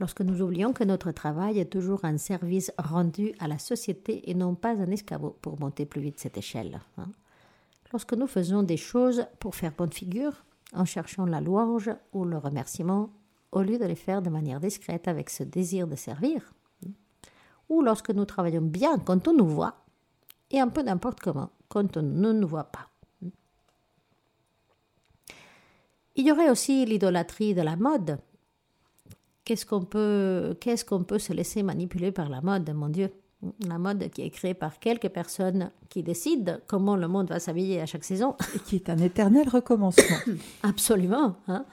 [0.00, 4.34] lorsque nous oublions que notre travail est toujours un service rendu à la société et
[4.34, 6.80] non pas un escabeau pour monter plus vite cette échelle.
[6.98, 7.08] Hein.
[7.92, 12.36] Lorsque nous faisons des choses pour faire bonne figure, en cherchant la louange ou le
[12.36, 13.10] remerciement
[13.54, 16.52] au lieu de les faire de manière discrète avec ce désir de servir.
[17.68, 19.84] Ou lorsque nous travaillons bien quand on nous voit,
[20.50, 22.88] et un peu n'importe comment quand on ne nous voit pas.
[26.16, 28.18] Il y aurait aussi l'idolâtrie de la mode.
[29.44, 33.10] Qu'est-ce qu'on peut, qu'est-ce qu'on peut se laisser manipuler par la mode, mon Dieu?
[33.66, 37.80] La mode qui est créée par quelques personnes qui décident comment le monde va s'habiller
[37.80, 38.36] à chaque saison.
[38.54, 40.16] Et qui est un éternel recommencement.
[40.62, 41.36] Absolument.
[41.48, 41.66] Hein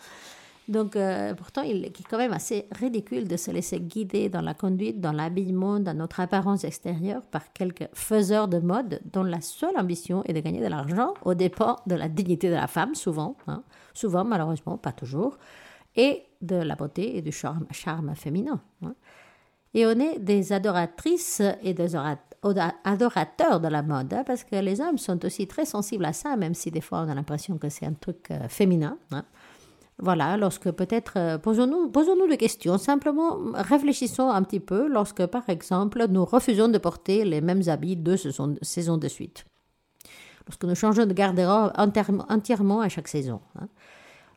[0.72, 4.54] Donc, euh, pourtant, il est quand même assez ridicule de se laisser guider dans la
[4.54, 9.78] conduite, dans l'habillement, dans notre apparence extérieure par quelques faiseurs de mode dont la seule
[9.78, 13.36] ambition est de gagner de l'argent au dépens de la dignité de la femme, souvent,
[13.48, 13.64] hein.
[13.94, 15.38] souvent malheureusement, pas toujours,
[15.98, 18.62] et de la beauté et du charme, féminin.
[18.82, 18.96] Hein.
[19.74, 21.98] Et on est des adoratrices et des
[22.86, 26.38] adorateurs de la mode, hein, parce que les hommes sont aussi très sensibles à ça,
[26.38, 28.98] même si des fois on a l'impression que c'est un truc euh, féminin.
[30.02, 35.48] Voilà, lorsque peut-être euh, posons-nous posons-nous des questions, simplement réfléchissons un petit peu lorsque par
[35.48, 39.46] exemple nous refusons de porter les mêmes habits deux saisons de suite.
[40.48, 43.42] Lorsque nous changeons de garde-robe entièrement à chaque saison.
[43.60, 43.68] Hein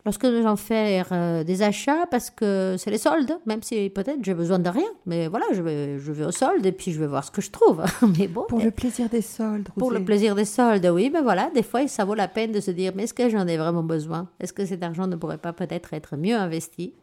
[0.05, 4.19] lorsque nous allons faire euh, des achats parce que c'est les soldes, même si peut-être
[4.23, 4.89] j'ai besoin de rien.
[5.07, 7.41] Mais voilà, je vais, je vais aux soldes et puis je vais voir ce que
[7.41, 7.83] je trouve.
[8.19, 8.45] mais bon.
[8.49, 9.69] Pour le plaisir des soldes.
[9.79, 11.11] Pour le plaisir des soldes, oui.
[11.13, 13.47] Mais voilà, des fois, ça vaut la peine de se dire, mais est-ce que j'en
[13.47, 14.29] ai vraiment besoin?
[14.41, 16.95] Est-ce que cet argent ne pourrait pas peut-être être mieux investi?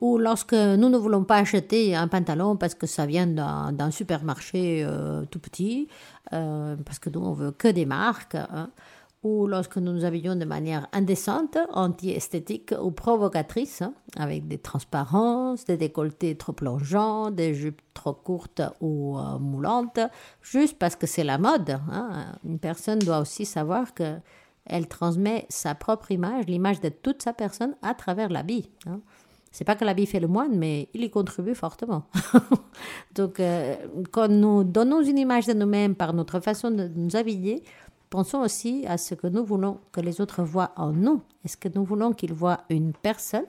[0.00, 4.84] Ou lorsque nous ne voulons pas acheter un pantalon parce que ça vient d'un supermarché
[4.84, 5.88] euh, tout petit,
[6.32, 8.70] euh, parce que nous on veut que des marques, hein
[9.24, 15.64] ou lorsque nous nous habillons de manière indécente, anti-esthétique ou provocatrice, hein, avec des transparences,
[15.64, 19.98] des décolletés trop plongeants, des jupes trop courtes ou euh, moulantes,
[20.42, 21.70] juste parce que c'est la mode.
[21.90, 22.26] Hein.
[22.44, 24.18] Une personne doit aussi savoir que
[24.66, 28.70] elle transmet sa propre image, l'image de toute sa personne à travers l'habit.
[28.86, 29.00] Hein.
[29.54, 32.08] C'est pas que l'habit fait le moine, mais il y contribue fortement.
[33.14, 33.76] Donc, euh,
[34.10, 37.62] quand nous donnons une image de nous-mêmes par notre façon de nous habiller,
[38.14, 41.20] Pensons aussi à ce que nous voulons que les autres voient en nous.
[41.44, 43.48] Est-ce que nous voulons qu'ils voient une personne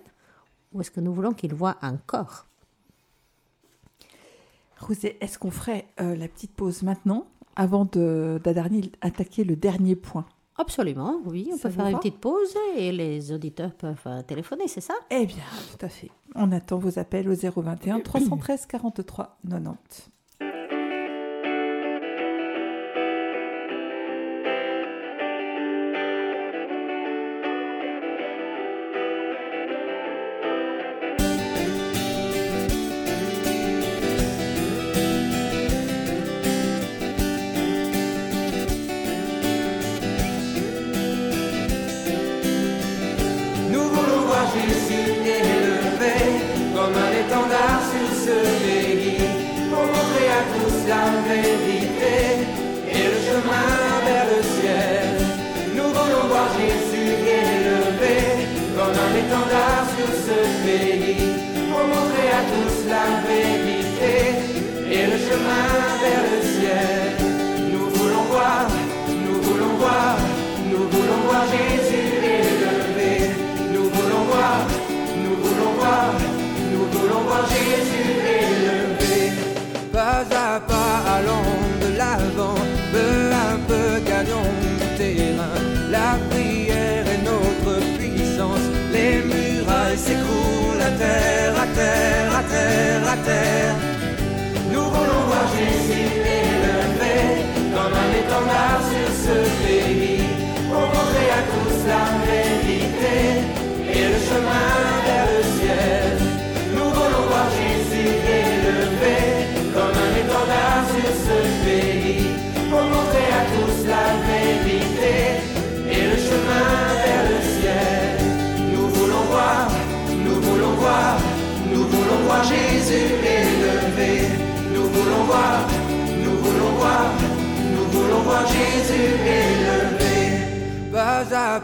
[0.73, 2.47] ou est-ce que nous voulons qu'ils voient un corps?
[4.79, 10.25] Rosé, est-ce qu'on ferait euh, la petite pause maintenant avant d'attaquer le dernier point?
[10.57, 11.47] Absolument, oui.
[11.53, 14.95] On peut faire une petite pause et les auditeurs peuvent euh, téléphoner, c'est ça?
[15.11, 15.43] Eh bien,
[15.77, 16.09] tout à fait.
[16.33, 20.09] On attend vos appels au 021 313 43 90.
[101.87, 103.15] la vérité
[103.93, 104.94] et le chemin.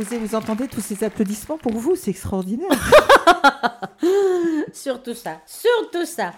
[0.00, 2.70] Vous, vous entendez tous ces applaudissements pour vous, c'est extraordinaire.
[4.72, 6.32] surtout ça, surtout ça.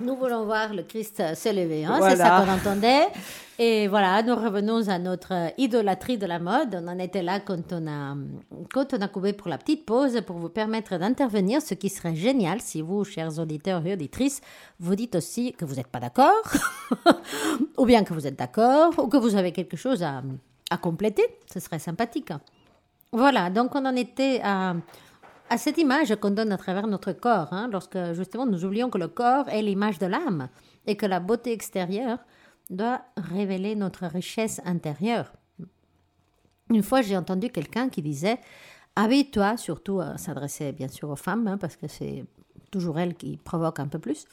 [0.00, 3.06] Nous voulons voir le Christ s'élever, hein, c'est ça qu'on entendait.
[3.60, 6.80] Et voilà, nous revenons à notre idolâtrie de la mode.
[6.82, 8.16] On en était là quand on a,
[8.72, 12.16] quand on a coupé pour la petite pause pour vous permettre d'intervenir, ce qui serait
[12.16, 14.40] génial si vous, chers auditeurs et auditrices,
[14.80, 16.42] vous dites aussi que vous n'êtes pas d'accord,
[17.76, 20.22] ou bien que vous êtes d'accord, ou que vous avez quelque chose à,
[20.70, 21.22] à compléter.
[21.52, 22.32] Ce serait sympathique.
[23.12, 24.74] Voilà, donc on en était à
[25.50, 28.98] à cette image qu'on donne à travers notre corps, hein, lorsque justement nous oublions que
[28.98, 30.48] le corps est l'image de l'âme
[30.86, 32.18] et que la beauté extérieure
[32.70, 35.32] doit révéler notre richesse intérieure.
[36.70, 38.38] Une fois, j'ai entendu quelqu'un qui disait
[38.94, 42.26] Habille-toi, surtout à s'adresser bien sûr aux femmes, hein, parce que c'est
[42.70, 44.26] toujours elles qui provoquent un peu plus.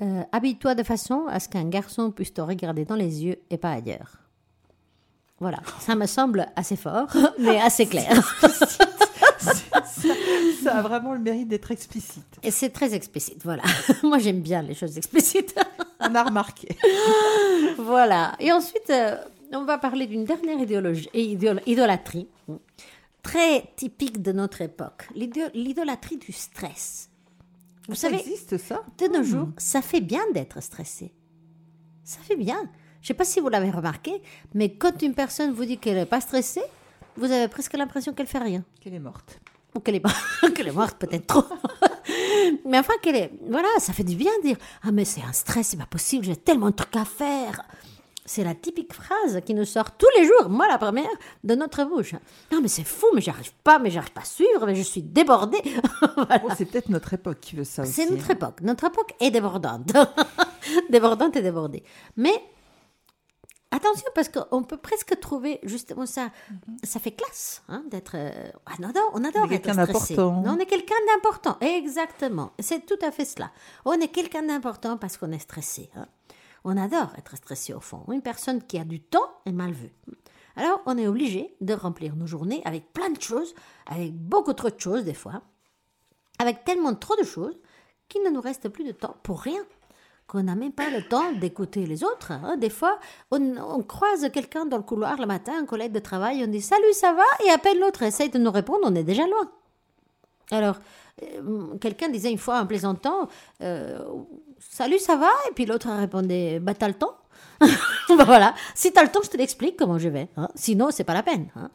[0.00, 3.58] Euh, Habille-toi de façon à ce qu'un garçon puisse te regarder dans les yeux et
[3.58, 4.16] pas ailleurs.
[5.42, 7.08] Voilà, ça me semble assez fort,
[7.40, 8.14] mais assez clair.
[10.62, 12.38] ça a vraiment le mérite d'être explicite.
[12.44, 13.64] Et c'est très explicite, voilà.
[14.04, 15.58] Moi, j'aime bien les choses explicites.
[15.98, 16.68] On a remarqué.
[17.76, 18.36] voilà.
[18.38, 19.16] Et ensuite, euh,
[19.52, 21.10] on va parler d'une dernière idéologie,
[21.66, 22.28] idolâtrie,
[23.24, 25.08] très typique de notre époque.
[25.16, 27.10] L'idolâtrie du stress.
[27.88, 28.84] Vous ça existe, ça?
[28.96, 29.54] De nos jours, hmm.
[29.58, 31.12] ça fait bien d'être stressé.
[32.04, 32.70] Ça fait bien.
[33.02, 34.22] Je ne sais pas si vous l'avez remarqué,
[34.54, 36.62] mais quand une personne vous dit qu'elle n'est pas stressée,
[37.16, 38.64] vous avez presque l'impression qu'elle fait rien.
[38.80, 39.40] Qu'elle est morte.
[39.74, 40.02] Ou qu'elle est,
[40.54, 41.44] qu'elle est morte, peut-être trop.
[42.64, 43.32] mais enfin, qu'elle est.
[43.48, 46.24] Voilà, ça fait du bien de dire Ah, mais c'est un stress, c'est pas possible,
[46.24, 47.62] j'ai tellement de trucs à faire.
[48.24, 51.10] C'est la typique phrase qui nous sort tous les jours, moi la première,
[51.42, 52.14] de notre bouche.
[52.52, 55.02] Non, mais c'est fou, mais j'arrive pas, mais j'arrive pas à suivre, mais je suis
[55.02, 55.60] débordée.
[56.44, 57.92] Oh, c'est peut-être notre époque qui veut ça aussi.
[57.92, 58.34] C'est notre hein.
[58.34, 58.60] époque.
[58.62, 59.92] Notre époque est débordante.
[60.90, 61.82] débordante et débordée.
[62.16, 62.32] Mais
[63.72, 66.30] Attention, parce qu'on peut presque trouver justement ça.
[66.50, 66.76] Mhm.
[66.84, 68.16] Ça fait classe hein, d'être.
[68.66, 70.16] Ah non, non, on adore être stressé.
[70.18, 71.56] On est quelqu'un d'important.
[71.60, 72.52] Exactement.
[72.58, 73.50] C'est tout à fait cela.
[73.84, 75.90] On est quelqu'un d'important parce qu'on est stressé.
[75.96, 76.06] Hein.
[76.64, 78.04] On adore être stressé au fond.
[78.12, 79.92] Une personne qui a du temps est mal vue.
[80.56, 83.54] Alors, on est obligé de remplir nos journées avec plein de choses,
[83.86, 85.42] avec beaucoup trop de choses des fois,
[86.38, 87.58] avec tellement trop de choses
[88.08, 89.64] qu'il ne nous reste plus de temps pour rien
[90.32, 92.32] qu'on n'a même pas le temps d'écouter les autres.
[92.32, 92.56] Hein.
[92.56, 92.98] Des fois,
[93.30, 96.94] on, croise quelqu'un dans le couloir le matin, un collègue de travail, on dit Salut,
[96.94, 97.22] ça va?
[97.46, 99.50] Et à peine l'autre essaye de nous répondre, on est déjà loin.
[100.50, 100.76] Alors,
[101.22, 103.28] euh, quelqu'un disait une fois en plaisantant
[103.60, 103.98] euh,
[104.58, 105.28] Salut, ça va?
[105.50, 107.14] Et puis l'autre répondait Bah, t'as le temps?
[107.60, 110.28] Bah, Voilà, si t'as le temps, je te l'explique comment je vais.
[110.38, 110.48] Hein.
[110.54, 111.48] Sinon, c'est pas la peine.
[111.56, 111.68] Hein.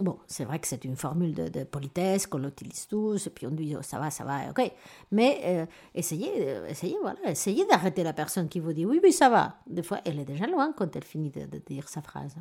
[0.00, 3.50] Bon, c'est vrai que c'est une formule de, politesse qu'on l'utilise tous, et puis on
[3.50, 4.72] dit oh, ça va, ça va, ok.
[5.12, 9.12] Mais euh, essayez, euh, essayez, voilà, essayez d'arrêter la personne qui vous dit oui, oui,
[9.12, 9.56] ça va.
[9.66, 12.34] Des fois, elle est déjà loin quand elle finit de, dire sa phrase.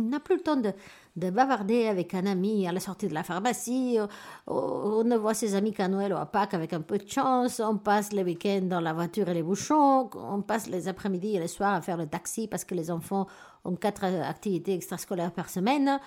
[0.00, 0.72] On n'a plus le temps de,
[1.16, 3.98] bavarder avec un ami à la sortie de la pharmacie.
[4.46, 7.60] On, ne voit ses amis qu'à Noël ou à Pâques avec un peu de chance.
[7.60, 10.08] On passe les week-ends dans la voiture et les bouchons.
[10.14, 13.26] On passe les après-midi et les soirs à faire le taxi parce que les enfants
[13.64, 15.98] ont quatre activités extrascolaires par semaine.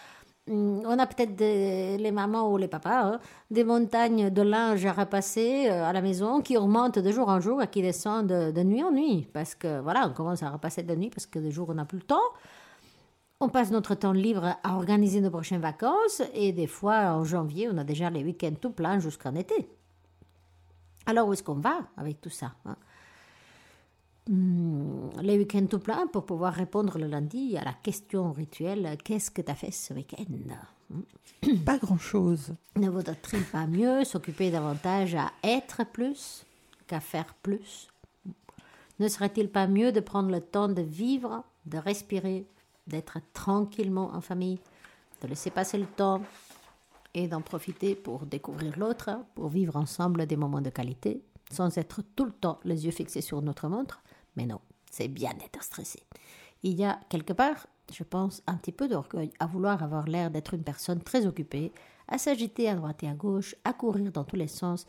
[0.47, 3.19] Mm, on a peut-être les mamans ou les papas, hein,
[3.51, 7.39] des montagnes de linge à repasser euh, à la maison qui augmentent de jour en
[7.39, 9.27] jour et qui descendent de, nuit en nuit.
[9.33, 11.85] Parce que voilà, on commence à repasser de nuit parce que de jour on n'a
[11.85, 12.19] plus le temps.
[13.39, 17.69] On passe notre temps libre à organiser nos prochaines vacances et des fois en janvier
[17.71, 19.69] on a déjà les week-ends tout pleins jusqu'en été.
[21.05, 22.75] Alors où est-ce qu'on va avec tout ça hein?
[24.29, 29.31] Hmm, les week-ends tout plein pour pouvoir répondre le lundi à la question rituelle Qu'est-ce
[29.31, 30.25] que tu as fait ce week-end?
[30.89, 31.55] Hmm.
[31.65, 32.53] Pas grand-chose.
[32.75, 36.45] Ne vaudrait-il pas mieux s'occuper davantage à être plus
[36.85, 37.87] qu'à faire plus?
[38.99, 42.45] Ne serait-il pas mieux de prendre le temps de vivre, de respirer,
[42.85, 44.59] d'être tranquillement en famille,
[45.23, 46.21] de laisser passer le temps
[47.15, 52.01] et d'en profiter pour découvrir l'autre, pour vivre ensemble des moments de qualité, sans être
[52.15, 54.01] tout le temps les yeux fixés sur notre montre
[54.35, 54.59] mais non,
[54.89, 56.03] c'est bien d'être stressé.
[56.63, 60.29] Il y a quelque part, je pense, un petit peu d'orgueil à vouloir avoir l'air
[60.31, 61.71] d'être une personne très occupée,
[62.07, 64.85] à s'agiter à droite et à gauche, à courir dans tous les sens,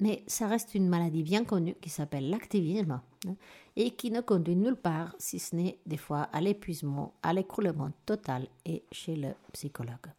[0.00, 3.34] mais ça reste une maladie bien connue qui s'appelle l'activisme hein,
[3.74, 7.90] et qui ne conduit nulle part, si ce n'est des fois à l'épuisement, à l'écroulement
[8.06, 10.12] total et chez le psychologue.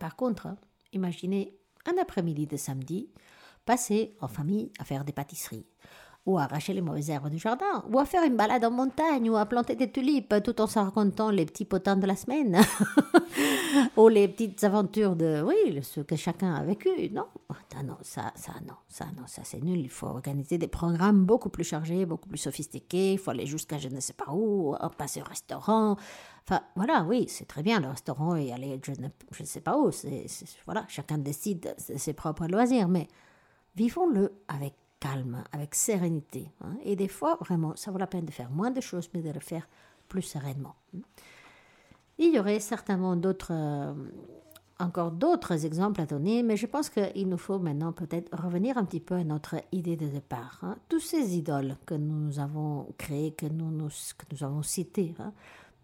[0.00, 0.48] Par contre,
[0.92, 1.54] imaginez
[1.86, 3.08] un après-midi de samedi,
[3.66, 5.66] passer en famille à faire des pâtisseries,
[6.26, 9.28] ou à arracher les mauvaises herbes du jardin, ou à faire une balade en montagne,
[9.28, 12.58] ou à planter des tulipes tout en s'en racontant les petits potins de la semaine.
[13.96, 16.88] Ou les petites aventures de, oui, ce que chacun a vécu.
[17.12, 19.80] Non, ah non, ça, ça, non, ça, non, ça c'est nul.
[19.80, 23.14] Il faut organiser des programmes beaucoup plus chargés, beaucoup plus sophistiqués.
[23.14, 25.96] Il faut aller jusqu'à je ne sais pas où, passer au restaurant.
[26.46, 29.60] Enfin, voilà, oui, c'est très bien le restaurant et aller je ne, je ne sais
[29.60, 29.90] pas où.
[30.66, 33.08] Voilà, chacun décide de ses propres loisirs, mais
[33.76, 34.74] vivons-le avec
[35.52, 36.50] avec sérénité.
[36.62, 36.76] Hein.
[36.84, 39.30] Et des fois, vraiment, ça vaut la peine de faire moins de choses, mais de
[39.30, 39.68] le faire
[40.08, 40.74] plus sereinement.
[42.18, 43.92] Il y aurait certainement d'autres, euh,
[44.78, 48.84] encore d'autres exemples à donner, mais je pense qu'il nous faut maintenant peut-être revenir un
[48.84, 50.60] petit peu à notre idée de départ.
[50.62, 50.76] Hein.
[50.88, 55.32] Tous ces idoles que nous avons créées, que nous, que nous avons citées, hein,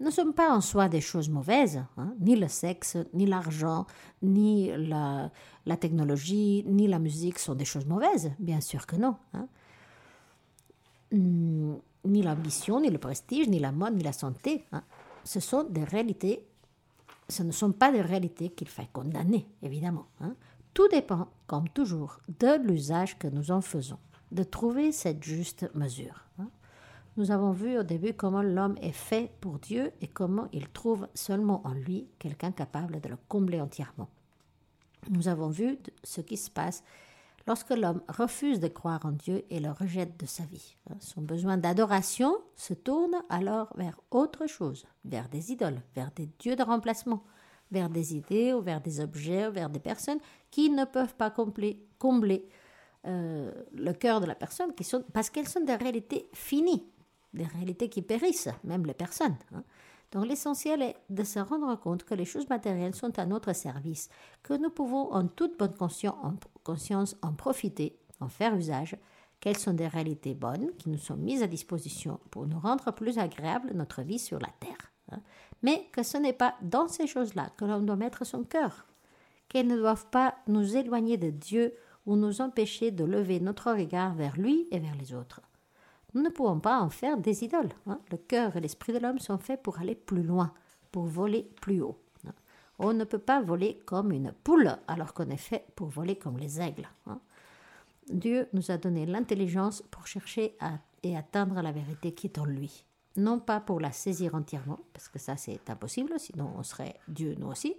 [0.00, 2.14] ne sont pas en soi des choses mauvaises, hein.
[2.20, 3.86] ni le sexe, ni l'argent,
[4.22, 5.30] ni la,
[5.78, 9.16] technologie, ni la musique sont des choses mauvaises, bien sûr que non.
[11.12, 11.74] Hmm,
[12.04, 14.64] ni l'ambition, ni le prestige, ni la mode, ni la santé
[15.24, 16.46] ce sont des réalités,
[17.28, 20.06] ce ne sont pas des réalités qu'il faut condamner, évidemment.
[20.20, 20.34] Hein.
[20.74, 23.98] Tout dépend, comme toujours, de l'usage que nous en faisons,
[24.32, 26.26] de trouver cette juste mesure.
[27.20, 31.06] Nous avons vu au début comment l'homme est fait pour Dieu et comment il trouve
[31.12, 34.08] seulement en lui quelqu'un capable de le combler entièrement.
[35.10, 36.82] Nous avons vu ce qui se passe
[37.46, 40.76] lorsque l'homme refuse de croire en Dieu et le rejette de sa vie.
[40.88, 46.30] Hein, son besoin d'adoration se tourne alors vers autre chose, vers des idoles, vers des
[46.38, 47.22] dieux de remplacement,
[47.70, 51.30] vers des idées ou vers des objets ou vers des personnes qui ne peuvent pas
[51.30, 52.48] combler,
[53.06, 54.72] euh, le cœur de la personne
[55.12, 56.89] parce qu'elles sont des réalités finies,
[57.34, 59.36] des réalités qui périssent, même les personnes.
[59.54, 59.62] Hein.
[60.12, 64.08] Donc l'essentiel est de se rendre compte que les choses matérielles sont à notre service,
[64.42, 68.96] que nous pouvons en toute bonne conscience en profiter, en faire usage,
[69.38, 73.18] qu'elles sont des réalités bonnes qui nous sont mises à disposition pour nous rendre plus
[73.18, 74.92] agréable notre vie sur la terre.
[75.12, 75.20] Hein.
[75.62, 78.86] Mais que ce n'est pas dans ces choses-là que l'on doit mettre son cœur,
[79.48, 81.74] qu'elles ne doivent pas nous éloigner de Dieu
[82.06, 85.40] ou nous empêcher de lever notre regard vers lui et vers les autres.
[86.14, 87.72] Nous ne pouvons pas en faire des idoles.
[87.86, 88.00] Hein.
[88.10, 90.52] Le cœur et l'esprit de l'homme sont faits pour aller plus loin,
[90.90, 91.98] pour voler plus haut.
[92.26, 92.32] Hein.
[92.78, 96.38] On ne peut pas voler comme une poule alors qu'on est fait pour voler comme
[96.38, 96.88] les aigles.
[97.06, 97.20] Hein.
[98.10, 100.56] Dieu nous a donné l'intelligence pour chercher
[101.02, 102.84] et atteindre la vérité qui est en lui.
[103.16, 107.34] Non pas pour la saisir entièrement, parce que ça c'est impossible, sinon on serait Dieu
[107.38, 107.74] nous aussi,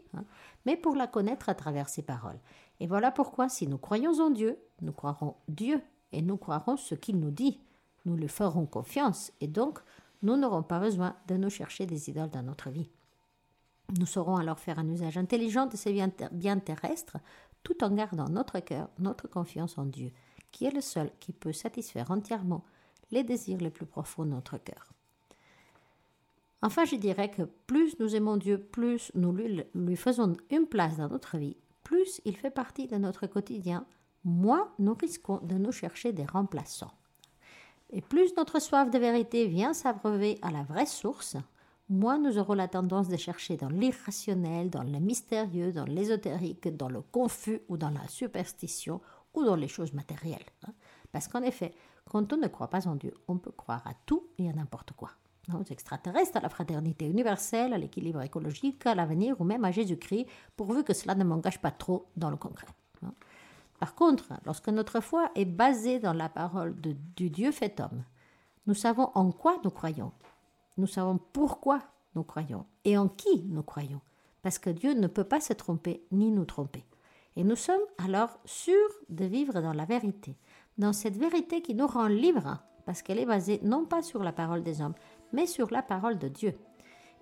[0.65, 2.39] mais pour la connaître à travers ses paroles.
[2.79, 6.95] Et voilà pourquoi si nous croyons en Dieu, nous croirons Dieu et nous croirons ce
[6.95, 7.61] qu'il nous dit
[8.05, 9.79] nous lui ferons confiance et donc
[10.23, 12.89] nous n'aurons pas besoin de nous chercher des idoles dans notre vie.
[13.99, 15.93] Nous saurons alors faire un usage intelligent de ces
[16.31, 17.17] biens terrestres
[17.63, 20.11] tout en gardant notre cœur, notre confiance en Dieu,
[20.51, 22.63] qui est le seul qui peut satisfaire entièrement
[23.11, 24.93] les désirs les plus profonds de notre cœur.
[26.61, 30.97] Enfin, je dirais que plus nous aimons Dieu, plus nous lui, lui faisons une place
[30.97, 33.85] dans notre vie, plus il fait partie de notre quotidien,
[34.23, 36.93] moins nous risquons de nous chercher des remplaçants.
[37.93, 41.35] Et plus notre soif de vérité vient s'abreuver à la vraie source,
[41.89, 46.87] moins nous aurons la tendance de chercher dans l'irrationnel, dans le mystérieux, dans l'ésotérique, dans
[46.87, 49.01] le confus ou dans la superstition
[49.33, 50.39] ou dans les choses matérielles.
[50.65, 50.71] Hein.
[51.11, 51.73] Parce qu'en effet,
[52.09, 54.93] quand on ne croit pas en Dieu, on peut croire à tout et à n'importe
[54.93, 55.11] quoi.
[55.53, 60.27] Aux extraterrestres, à la fraternité universelle, à l'équilibre écologique, à l'avenir ou même à Jésus-Christ,
[60.55, 62.67] pourvu que cela ne m'engage pas trop dans le concret.
[63.81, 68.03] Par contre, lorsque notre foi est basée dans la parole de, du Dieu fait homme,
[68.67, 70.11] nous savons en quoi nous croyons.
[70.77, 71.79] Nous savons pourquoi
[72.13, 73.99] nous croyons et en qui nous croyons.
[74.43, 76.85] Parce que Dieu ne peut pas se tromper ni nous tromper.
[77.35, 78.75] Et nous sommes alors sûrs
[79.09, 80.35] de vivre dans la vérité,
[80.77, 84.31] dans cette vérité qui nous rend libres, parce qu'elle est basée non pas sur la
[84.31, 84.93] parole des hommes,
[85.33, 86.53] mais sur la parole de Dieu.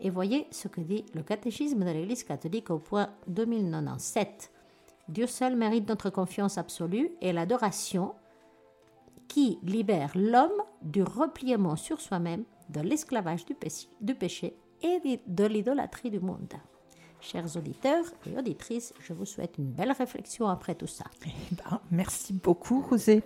[0.01, 4.51] Et voyez ce que dit le catéchisme de l'Église catholique au point 2097.
[5.10, 8.14] Dieu seul mérite notre confiance absolue et l'adoration
[9.28, 13.55] qui libère l'homme du repliement sur soi-même, de l'esclavage du,
[14.16, 16.53] péché, et de l'idolâtrie du monde.
[17.22, 21.05] Chers auditeurs et auditrices, je vous souhaite une belle réflexion après tout ça.
[21.26, 23.24] Eh ben, merci beaucoup, Rosé.